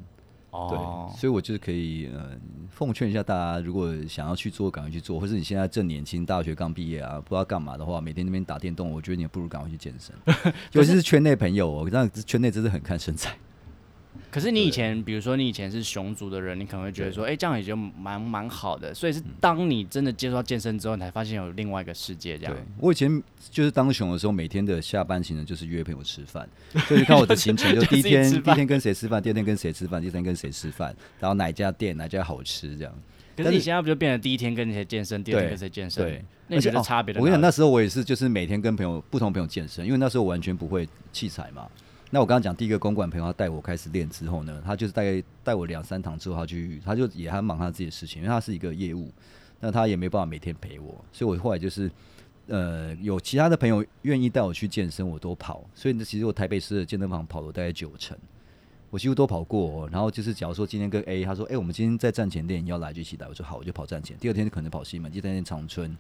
[0.51, 0.79] 对，
[1.17, 2.31] 所以我就是可以呃
[2.71, 10.15] 奉劝一下大家，如果想要去做，赶快去做；或是你现在正年轻，大学刚毕业啊，不知道干嘛的话，每天那边打电动，我觉得你不如赶快去健身。
[10.73, 13.37] 尤其是圈内朋友，哦，那圈内真是很看身材。
[14.39, 18.95] 可是你以前，比如说你以前是熊族的人，你可能会觉得说，哎，这样也就蛮蛮好的。
[18.95, 22.39] 所以是当你真的接触到健身之后，你才发现有另外一个世界。
[22.39, 23.21] 这样，对我以前
[23.51, 26.49] 就是当熊的时候，每天的下班行程就是约朋友吃饭。
[26.87, 32.95] 所以看我的行程，就第一天第一天跟谁吃饭，第二天跟谁吃饭，第三天跟谁吃饭，然后哪家店哪家好吃这样。
[33.37, 36.05] 可是你现在不就变成第一天跟谁健身，第二天跟谁健身？
[36.05, 37.13] 对，那你觉得差别？
[37.17, 41.67] 我跟你讲，那时候我也是，就是每天跟朋友不同朋友健身，因为那时候我完全不会器材嘛。
[42.11, 49.13] 那我刚刚讲第一个公馆朋友，他带我开始练之后呢，他就是大概带我两三堂之后，他去他就也还忙他自己的事情，因为他是一个业务，
[49.61, 51.91] 那他也没办法每天陪我，所以我后来就是
[52.47, 58.17] 呃有其他的朋友愿意带我去健身，我都跑，所以呢，其实我台北市的健身房跑了大概九成，
[58.89, 59.87] 我几乎都跑过。
[59.91, 64.17] 然后就是假如说今天跟 A 他说，哎，我们今天在站前练，你要来就一起来，我说好，我就跑站前。
[64.17, 65.95] 第二天可能跑西门，第三天长春。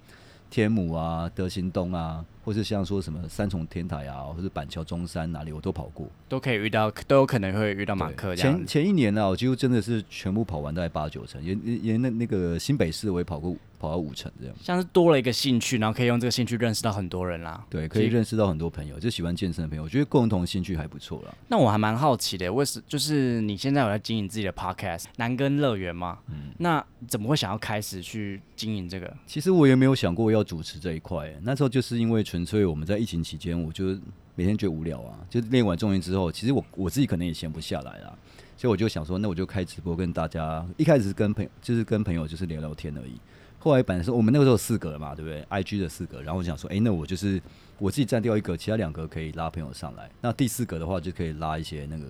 [0.50, 8.34] 天母啊，德兴东啊，或是像说什么三重天台啊，或是板桥中山哪里，我都跑过，都可以遇到，都有可能会遇到马克。
[8.34, 13.54] 前前一年呢，我几乎真的是全部跑完，大概八九成，也也那那个新北市我也跑过。
[13.78, 17.64] 跑到五成这样，像是多了一个兴趣，然后可以用这个兴趣认识到很多人啦。
[17.70, 21.34] 对，可以认识到很多朋友，就喜欢健身的朋友，我觉得共同兴趣还不错啦。
[21.48, 26.18] 那我还蛮好奇的，为什就是你现在有在经营自己的 podcast 南根乐园吗？
[26.28, 29.16] 嗯，那怎么会想要开始去经营这个？
[29.26, 33.98] 其实我也没有想过要主持这一块，那时候就是因为纯粹我们在疫情期间，我就
[34.34, 38.16] 每天觉得无聊啊，就练完重训之后，其实我我自己可能也闲不下来啦，
[38.56, 43.18] 所以我就想说，那我就开直播跟大家，一开始是跟朋友，就是跟朋友就是聊聊天而已。
[43.60, 47.42] 后来本来是我们那个时候四格嘛，对不对？I G 的四格，然后我想说，哎，那我就是
[47.78, 50.08] 我自己占掉一格，其他两格可以拉朋友上来。
[50.20, 52.04] 那第四格的话，就可以拉一些那个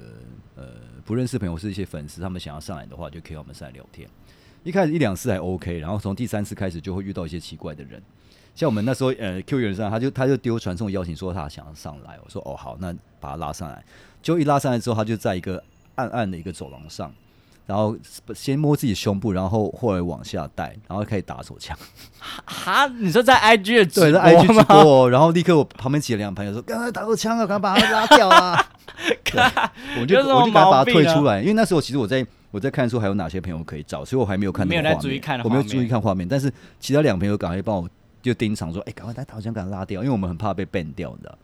[0.56, 0.64] 呃
[1.06, 4.08] 不认识朋友，是一些粉丝，他们想要上来的话，就可以我们上来聊天。
[4.62, 8.02] 一开始一两次还 OK，然后从第三次开始就会遇到一些奇怪的人，
[8.54, 13.82] 像我们那时候呃 Q 人上，他就他就丢传送邀请说他想要上来，我说哦好，那把他拉上来。
[14.20, 15.62] 就一拉上来之后，他就在一个
[15.94, 17.10] 暗暗的一个走廊上。
[17.68, 17.94] 然后
[18.34, 21.76] 先摸自己胸部，然后后来往下带，然后开始打手枪。
[22.18, 28.58] 哈，你说在 IG 的对，在 IG 直播，然后立刻我旁边挤了两个朋友说：“赶快打手枪啊，赶快把他拉掉啊！”
[30.00, 34.82] 我就我就赶快把他退出来，因为那时候其实我在我在看说还有哪些朋友可以找，所以我还没有看到画面。
[34.82, 36.50] 我没有注意看画面，但是
[36.80, 37.86] 其他两朋友赶快帮我
[38.22, 41.36] 就盯场说：“哎，赶快把打手枪赶快拉掉，因为我们很怕被 ban 掉你知道。”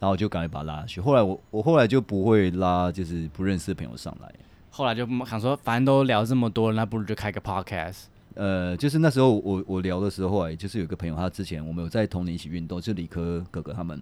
[0.00, 1.00] 然后我就赶快把他拉下去。
[1.00, 4.28] 后来我我后来就不会拉就是不认识的朋友上来。
[4.78, 8.04] 后来就想说，反正都聊这么多，那不如就开个 podcast。
[8.36, 14.00] 呃，就是那时候我我聊的时候，就是有个朋友，他之前我们有在同年一起运动，就理科哥哥他们，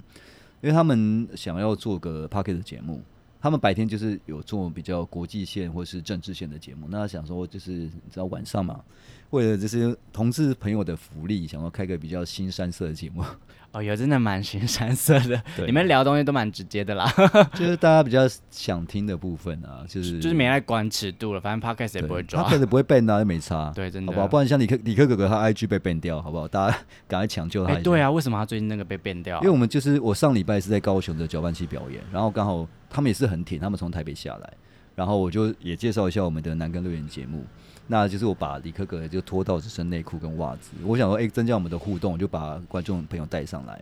[0.61, 3.01] 因为他们想要做个 podcast 节目，
[3.41, 8.85] 他们白天就是有做比较国际线或是政治线的节目，那他想说就是你知道晚上嘛，
[9.31, 13.25] 为了这些同志朋友的福利，想要开个比较新山色的节目。
[13.73, 17.13] 哦，有真的蛮新山色的，你们聊东西都蛮直接的啦，
[17.53, 26.49] 就是大家比较想听的部分啊，就是就是没来管尺度了，反正 podcast 也不会抓，podcast 不会 ban 啊，又没差，对，真的，好吧，不然像李克李克哥哥他 IG 被 ban 掉，好不好？
[26.49, 27.75] 大家 赶快抢救他。
[27.81, 29.37] 对啊，为什么他最近那个被 ban 掉？
[29.41, 34.53] 因为我们就是我上礼拜是在高雄的搅拌器表演，然后刚好他们也是很挺，他们从台北下来，
[34.95, 37.45] 然后我就也介绍一下我们的南根乐园节目。
[37.87, 43.81] 那就是我把李可可就脱到只剩内裤跟袜子，我想说，哎，增加我们的互动，就把观众朋友带上来。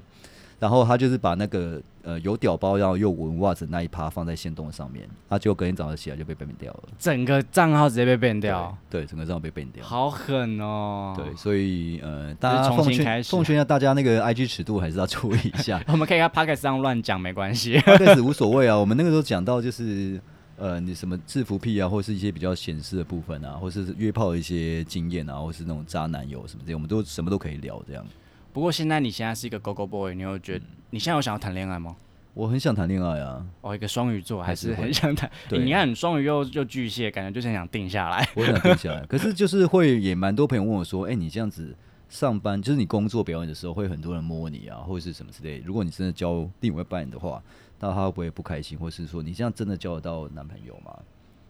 [0.61, 6.85] 然后他就是把那个呃有屌包然后又闻袜子那一趴放在线动上面，他就隔天早上起来就被 ban 掉了。
[6.99, 9.85] 整个账号直接被 ban 掉，对，对整个账号被 ban 掉。
[9.85, 11.13] 好狠哦。
[11.17, 15.83] 对，所以呃，大家奉重新开始劝奉劝一下大家那个 IG 尺度还是要注意一下。
[15.89, 17.79] 我们可以在 podcast 上乱讲，没关系。
[17.81, 20.19] 开始无所谓啊，我们那个时候讲到就是
[20.57, 28.07] 呃，你什么制服癖啊，或是一些比较显示的部分啊，或是约炮的一些经验啊，或是那种渣男友什么这些，我们都什么都可以聊这样。
[28.53, 31.97] 不过现在你现在是一个 go go boy，你有觉得你现在有想要谈恋爱吗？
[32.35, 35.31] 我很想谈恋爱啊，哦，一个双鱼座还是很想谈。
[35.49, 38.29] 对你看双鱼又又巨蟹，感觉就是很想定下来。
[38.35, 39.07] 我很想定下来。
[39.07, 41.73] 可是就是会也蛮多朋友问我说，哎、你这样子
[42.09, 45.63] 上班，就是你工作表演的时候，会很多人摸你啊，或者是什么之类。
[45.65, 47.41] 如果你真的交另外一半的话，
[47.85, 50.99] 那他会不会不开心，或是说你这样真的交得到男朋友吗？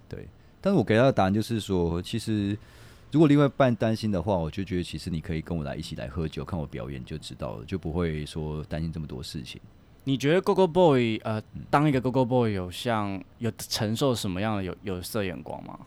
[0.09, 0.27] 对，
[0.61, 2.59] 但是我给他的答案就是说，其实
[3.13, 9.61] 如果另外一半担心的话，我就觉得其实你可以跟我来一起来喝酒，看我表演就知道了，就不会说担心这么多事情。
[10.03, 15.79] 你觉得 go go boy 呃，嗯当一个 go go boy 有像有承受什么样的有有色眼光吗？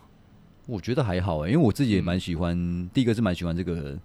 [0.65, 3.97] 我觉得还好欸，因为我自己也蛮喜欢，第一个是蛮喜欢这个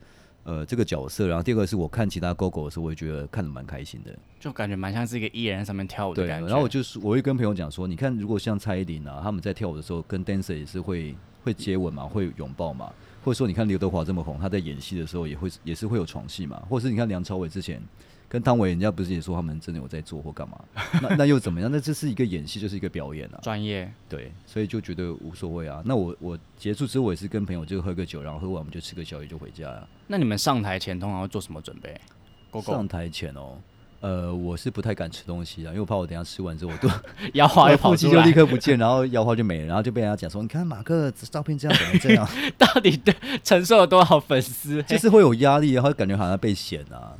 [0.45, 4.17] 呃这个角色，然后第二个是我看其他 GoGo 的时候，我也觉得看的蛮开心的。
[4.41, 6.47] 就感觉蛮像是一个艺人在上面跳舞的对，感觉。
[6.47, 11.15] 然后我就是我会跟朋友讲说，你看如果像蔡依林啊，他们在跳舞的时候跟 dancer 也是会
[11.45, 12.93] 会接吻嘛，会拥抱嘛，
[13.25, 17.83] 或者说你看刘德华这么红，他在演戏的时候也会也是会有床戏嘛，或者是你看梁朝伟之前。
[18.33, 20.59] 跟汤唯，人家不是也说他们真的有在做或干嘛？
[21.03, 21.71] 那那又怎么样？
[21.71, 23.39] 那这是一个演戏，就是一个表演啊。
[23.43, 25.83] 专业，对，所以就觉得无所谓啊。
[25.85, 29.87] 那我我结束之后，我也是跟朋友就喝个酒，然后喝完我们就吃个宵夜就回家了。
[30.07, 31.95] 那你们上台前通常会做什么准备
[32.51, 33.59] ？go go 上台前哦，
[34.01, 36.89] 呃，我是不太敢吃东西啊，因为我怕我等下吃完之后我都
[37.35, 42.27] 腰花又跑出来， 立刻不见，然后腰花就没了，然后就被人家讲说，你看马克照片这样怎么这样，
[42.57, 43.15] 到底对
[43.45, 44.83] 承受了多少粉丝？
[44.85, 47.13] 就是会有压力，然后感觉好像被嫌啊。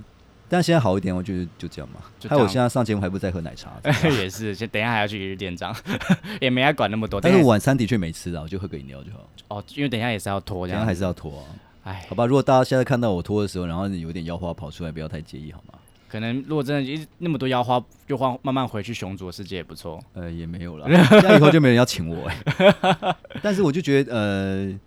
[0.53, 2.01] 但现在好一点，我觉得就这样嘛。
[2.21, 3.73] 就这样还有我现在上节目还不是在喝奶茶，
[4.05, 5.75] 也是，先等一下还要去一日店长，
[6.43, 7.19] 也没爱管那么多。
[7.19, 9.27] 等一下但是晚餐的确没吃啊，我就喝个饮料就好。
[9.49, 11.45] 哦，因为等一下也是要拖这样，等一下还是要拖啊。
[11.85, 15.79] 哎好，吧，如果大家现在看到我拖的时候，然后有点腰花跑出来，不要太介意好吗？
[16.07, 19.99] 可能如果真的一那么多腰花，就换慢慢回去熊族的世界也不错。
[20.13, 24.79] 呃，也没有啦， 这样以后就没人要请我哎、但是我就觉得，呃，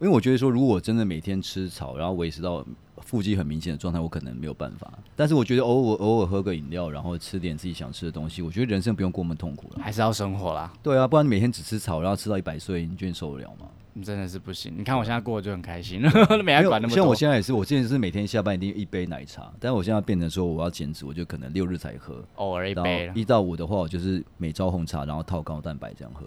[0.00, 2.64] 因为我觉得说，如果我真的每天吃草，然后维持到
[3.02, 4.90] 腹肌很明显的状态，我可能没有办法。
[5.14, 9.82] 但是我觉得偶尔偶尔喝个饮料，然后吃点自己想吃的东西，我觉得人生不用过那么痛苦了。
[9.82, 13.66] 还是要生活啦，对啊，不然你每天只吃草，然后吃到一百岁，你觉得你受得了吗？
[13.92, 14.72] 你真的是不行。
[14.78, 16.00] 你看我现在过得就很开心，
[16.44, 16.96] 没爱管那么多。
[16.96, 22.24] 像我现在也是，我之前是每天下班一定一杯奶茶，但是我现在变成说我要减脂，我就可能六日才喝。
[22.36, 26.24] 偶尔一杯，一到五的话，我就是每朝红茶，然后套高蛋白这样喝，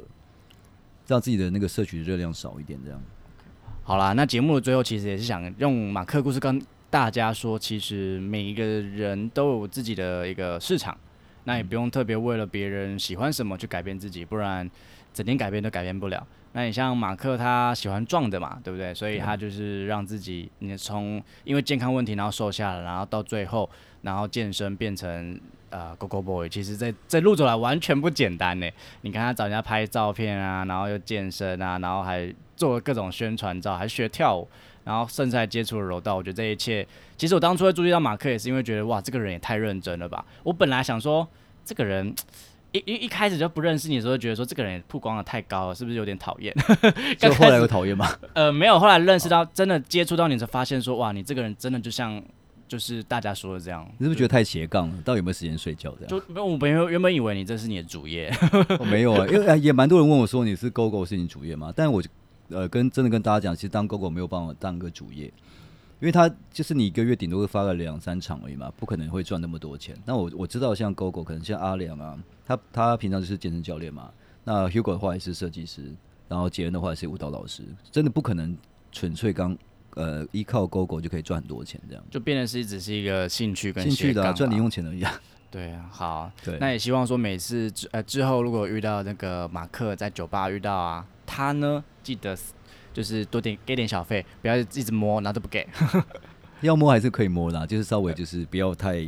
[1.07, 3.01] 让自己的那个摄取的热量少一点，这样。
[3.85, 10.97] 好啦，那节目的最后其实也是想用马克故事跟大家说，其实每一个人都有自己的一个市场，
[11.43, 14.69] 那也不用特别为了别人喜欢什么去改变自己，不然
[15.13, 16.25] 整天改变都改变不了。
[16.53, 18.93] 那你像马克他喜欢壮的嘛，对不对？
[18.93, 23.69] 所以他就是让自己，你从因为健康问题然后瘦下来，然后到最后
[24.03, 25.37] 然后健身变成
[25.71, 28.69] 呃 Go Go Boy，其实这这路走来完全不简单呢。
[29.01, 34.47] 你看他找人家拍照片啊，然后又健身啊，然后还做了各种宣传照，还学跳舞，
[34.85, 36.15] 然后甚至还接触了柔道。
[36.15, 36.87] 我觉得这一切，
[37.17, 40.23] 其实我当初会注意到马克，也是因为觉得哇，这个人也太认真了吧。
[40.43, 41.27] 我本来想说，
[41.65, 42.15] 这个人
[42.71, 46.55] 一一一开始就不认识你的时候，觉得说这个人曝光的太高了，是不是有点讨厌？
[47.19, 48.07] 就后来刚开始有讨厌吗？
[48.33, 52.23] 呃，没有，后来认识到，真的接触到你，才发现说，哇，你这个人真的就像
[52.65, 53.85] 就是大家说的这样。
[53.97, 54.95] 你是不是觉得太斜杠了？
[55.03, 56.07] 到底有没有时间睡觉这样？
[56.07, 58.33] 就没有我本原原本以为你这是你的主业，
[58.79, 61.73] 我 没有啊，因为呃也蛮多人问我说你是 GoGo 是你主业吗？
[61.75, 62.01] 但我
[62.49, 65.25] 呃跟真的跟大家讲，其实当 GoGo 没有办法当个主业，
[65.99, 69.95] 因为他就是你一个月顶多会发个两三场而已嘛，不可能会赚那么多钱。
[70.05, 74.11] 那我我知道像 GoGo 可能像阿良啊，他他平常就是健身教练嘛，
[74.43, 75.93] 那 Hugo 的话也是设计师，
[76.27, 78.55] 然后杰恩的话也是舞蹈老师，真的不可能
[78.91, 79.57] 纯粹刚
[79.95, 82.03] 呃依靠 GoGo 就可以赚很多钱这样。
[82.11, 85.13] 就变成是只是一个兴趣跟兴趣的、赚零用钱而已啊。
[85.49, 92.37] 对啊，好，对，那也希望说每次之呃之后如果遇到那个马克在酒吧遇到啊，他呢记得
[92.93, 95.67] 就是多点给点小费，不要一直摸，然后都不给。
[96.61, 99.05] 要摸还是可以摸啦，就是稍微就是不要太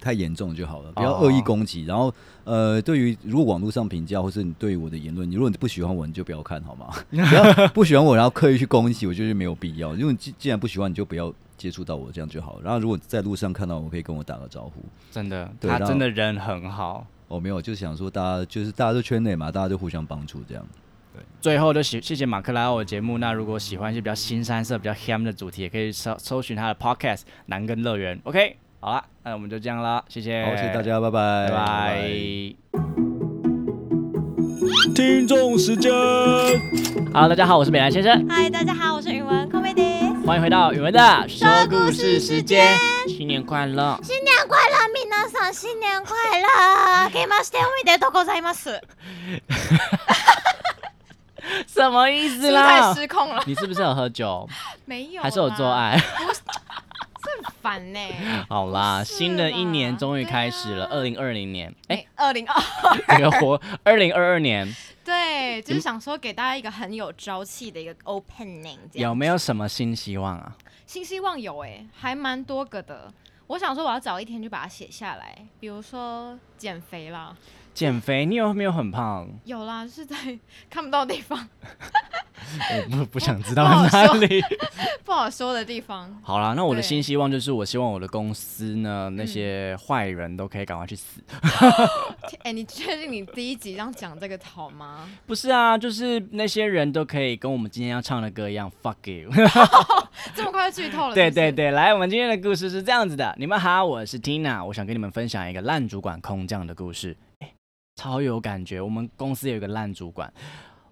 [0.00, 1.84] 太严重就好了，不要哦恶意攻击。
[1.84, 6.94] 然后呃，对于如果网络上评价或是你对于我的言论，你如果你不喜欢我，你就不要看好吗？
[7.10, 9.96] 不要不喜欢我，然后刻意去攻击，我觉得没有必要。
[9.96, 12.60] 因为你既既然不喜欢，你就不要接触到我，这样就好。
[12.62, 14.84] 然后如果在路上看到我，可以跟我打个招呼。
[15.10, 17.04] 真的，他真的人很好。
[17.26, 20.64] 哦，没有，就想说大家就是大家都圈内嘛，大家都互相帮助这样。
[21.40, 23.18] 最后就谢，谢谢马克来我节目。
[23.18, 28.16] 那如果喜欢一些比较新、三色、比较嗨的主题，也可以搜搜寻他的 podcast《南根乐园》。
[28.24, 30.44] OK，好了，那我们就这样了，谢谢。
[30.44, 32.08] 好，谢谢大家，拜拜，拜拜。
[34.94, 35.90] 听众时间
[37.12, 38.26] ，Hello，大家好，我是美兰先生。
[38.28, 39.82] Hi，大家好，我是宇文康妹弟。
[40.24, 42.76] 欢迎回到宇文的说故事时间。
[43.08, 43.98] 新年快乐！
[44.02, 46.48] 新年快乐，皆さん新年快乐。
[47.08, 48.80] おめでとうございます。
[51.66, 52.94] 什么意思是不是太？
[52.94, 53.42] 失控了？
[53.46, 54.48] 你是不是有喝酒，
[54.84, 55.70] 没有，还是有做？
[55.70, 55.98] 爱？
[55.98, 57.98] 很烦呢。
[58.48, 62.62] 好啦，新的一年终于开始了，二零二零年，哎、哎，二零二，
[63.16, 64.66] 这个活二零二二年
[65.04, 70.56] 对，就是想说给大家一个很有朝气的一个 opening，有没有什么新希望啊？
[70.86, 73.12] 新希望有哎，还蛮多个的。
[73.48, 77.34] 我想说，我要早一天就把它写下来，比如说减肥啦，
[77.74, 79.28] 减肥，你有没有很胖？
[79.44, 80.16] 有啦，是在
[80.68, 81.48] 看不到的地方，
[82.90, 84.42] 我不 不想知道哪里。
[85.04, 86.14] 不好说的地方。
[86.22, 91.20] 好啦，那我的新希望就是，我希望我的公司呢，嗯那些坏人都可以赶快去死。
[92.42, 95.08] 哎、你确定你第一集这样讲这个好吗？
[95.26, 99.30] 不是啊，就是那些人都可以跟我们今天要唱的歌一样，fuck you。
[100.34, 101.14] 这么快就剧透了？
[101.14, 103.34] 对对，对，来，我们今天的故事是这样子的。
[103.38, 107.16] 你们好，我是 Tina，我想跟你们分享一个烂主管空降的故事。
[107.96, 108.80] 哎，超有感觉。
[108.80, 110.32] 我们公司有一个烂主管。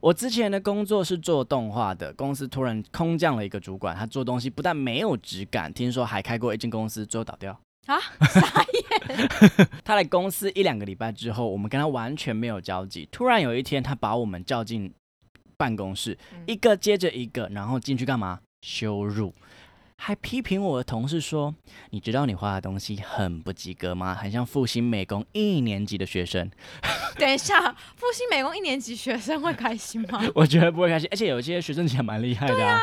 [0.01, 7.59] 我之前的工作是做动画的，公司突然空降了一个主管，他做东西不但没有质感，听说还开过一间公司，最后倒掉。
[7.87, 7.99] 啊，
[8.29, 8.65] 傻
[9.09, 9.29] 眼！
[9.85, 13.07] 他来公司一两个礼拜之后，我们跟他完全没有交集。
[13.11, 14.91] 突然有一天，他把我们叫进
[15.57, 18.41] 办公室，嗯一个接着一个，然后进去干嘛？
[18.63, 19.35] 羞辱，
[20.03, 21.55] 还批评我的同事说
[21.93, 24.15] ：“你知道你画的东西很不及格吗？
[24.15, 26.51] 很像复兴美工一年级的学生。
[27.21, 32.81] 等一下，复兴美工一年级学生会开心吗？” 我觉得不会开心，而且有些学生其实蛮厉害的、啊。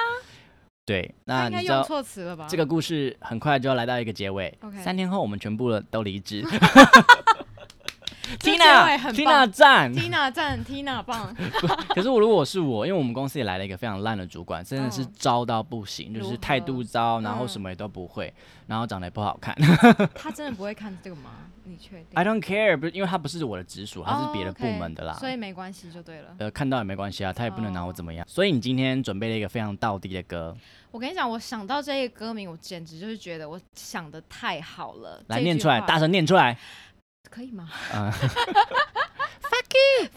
[0.85, 2.45] 对，那你知道错词了吧？
[2.47, 4.55] 这个故事很快就要来到一个结尾。
[4.83, 6.45] 三天后，我们全部都离职。
[8.39, 9.93] Tina，Tina 赞。
[9.93, 11.35] Tina 赞，Tina 棒，
[11.95, 18.33] 可是我如果是我，因为我们公司也来了一个非常烂的主管，真的是嗯糟到不行，就是态度糟，然后嗯什么也都不会，
[18.67, 19.55] 然后长得也不好看。
[20.13, 21.31] 他真的不会看这个吗？
[21.63, 25.13] 你确定？I don't care，不是因为他不是我的直属，他是哦别的部门的啦。
[25.15, 26.29] 所以没关系就对了。
[26.37, 28.25] 呃，看到也没关系啊，他也不能拿我哦怎么样。
[28.27, 30.55] 所以你今天准备了一个非常道地的歌，
[30.91, 35.21] 我跟你讲，我想到这个歌名，我简直就是觉得我想的太好了。
[35.27, 36.57] 来念出来，大声念出来。
[37.27, 37.69] 可以吗？
[37.93, 38.11] 嗯，
[39.41, 40.09] Fuck you，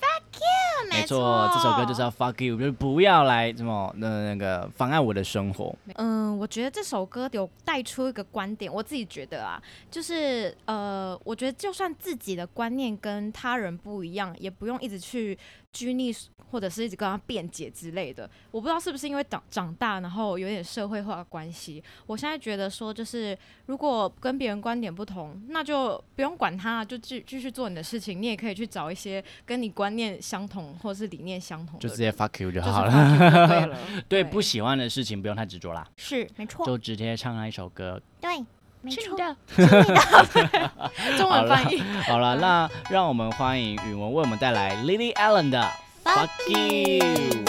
[0.91, 5.75] 没错，这首歌就是要 fuck you，就是不要来什么那那个妨碍我的生活。
[5.95, 15.39] 嗯，我觉得这首歌有带出一个观点，我自己觉得啊，就是呃，我觉得就算自己的观念跟他人不一样，也不用一直去
[15.73, 16.15] 拘泥，
[16.51, 18.29] 或者是一直跟他辩解之类的。
[18.51, 28.21] 我不知道是不是因为长长大，然后有点社会化的关系，我现在觉得说，就是如果跟别人观点不同，那就不用管他，就继继续做你的事情。
[28.21, 33.79] 你也可以去找一些跟你观念相同或者是理念相同的，就直接 fuck you 就就是好了。
[34.09, 38.01] 对不喜欢的事情不用太执着啦，是没错，就直接唱那一首歌。
[38.21, 38.45] 对，
[38.82, 39.18] 没错，
[39.56, 40.72] 是的。
[41.18, 41.82] 中文翻译。
[42.08, 45.68] 好了，那让我们欢迎允文为我们带来 Lily Allen 的
[46.04, 47.44] Fuck You。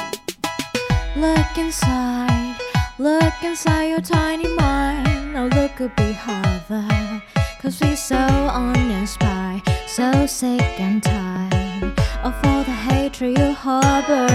[1.17, 2.57] Look inside,
[2.99, 5.33] look inside your tiny mind.
[5.33, 7.23] Now look a bit harder.
[7.63, 14.29] Cause we're so honest by, so sick and tired of all the hatred you harbor.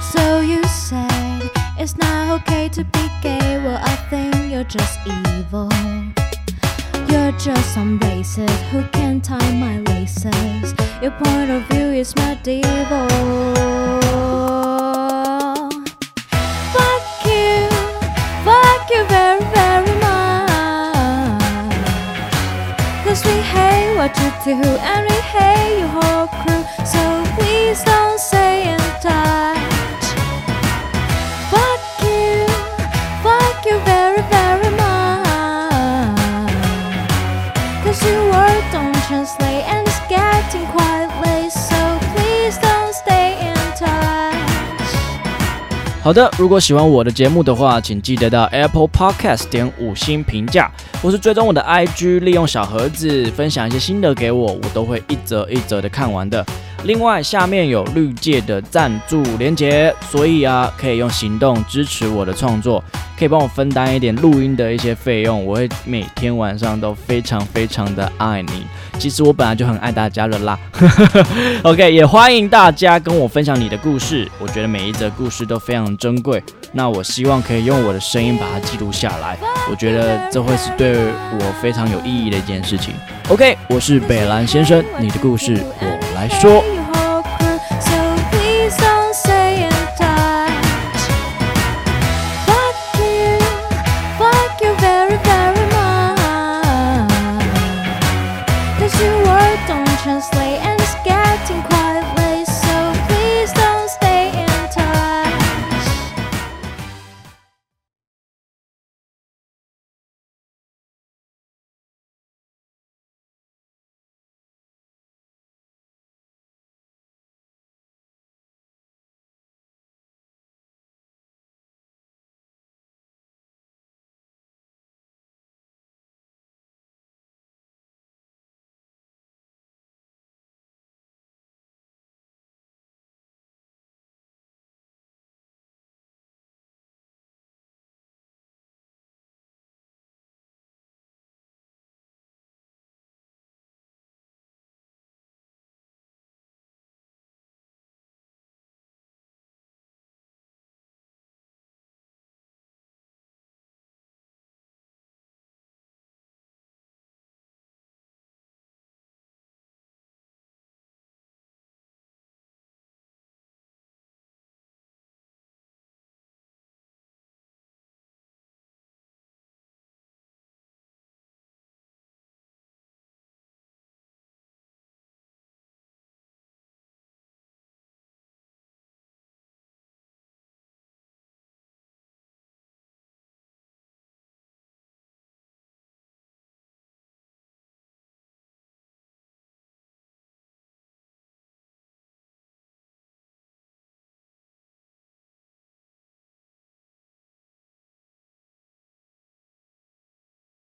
[0.00, 3.58] So you said it's not okay to be gay.
[3.62, 3.83] Well, I think
[4.55, 5.69] you're just evil.
[7.09, 10.73] You're just some racist who can't tie my laces.
[11.01, 13.09] Your point of view is medieval.
[16.73, 17.67] Fuck you,
[18.47, 21.35] fuck you very, very much.
[23.03, 24.55] Cause we hate what you do
[24.91, 26.63] and we hate your whole crew.
[26.93, 27.01] So
[27.35, 28.17] please don't
[46.05, 56.45] 好的，如果喜欢我的节目的话，请记得到 Apple Podcast 点五星评价，或是追踪我的 IG，利用小盒子分享一些心得给我，我都会一则一则的看完的。
[56.85, 62.83] 另外，下面有绿界的赞助连结，所以啊，可以用行动支持我的创作，
[63.17, 65.43] 可以帮我分担一点录音的一些费用。
[65.43, 68.67] 我会每天晚上都非常非常的爱你。
[68.99, 70.57] 其实我本来就很爱大家了啦。
[71.63, 76.41] OK，也欢迎大家跟我分享你的故事，我觉得每一则故事都非常珍贵。
[76.71, 79.37] 那我希望可以用我的声音把它记录下来，
[79.71, 80.95] 我觉得这会是对
[81.39, 82.93] 我非常有意义的一件事情。
[83.29, 86.63] OK，我是北兰先生，你的故事我来说。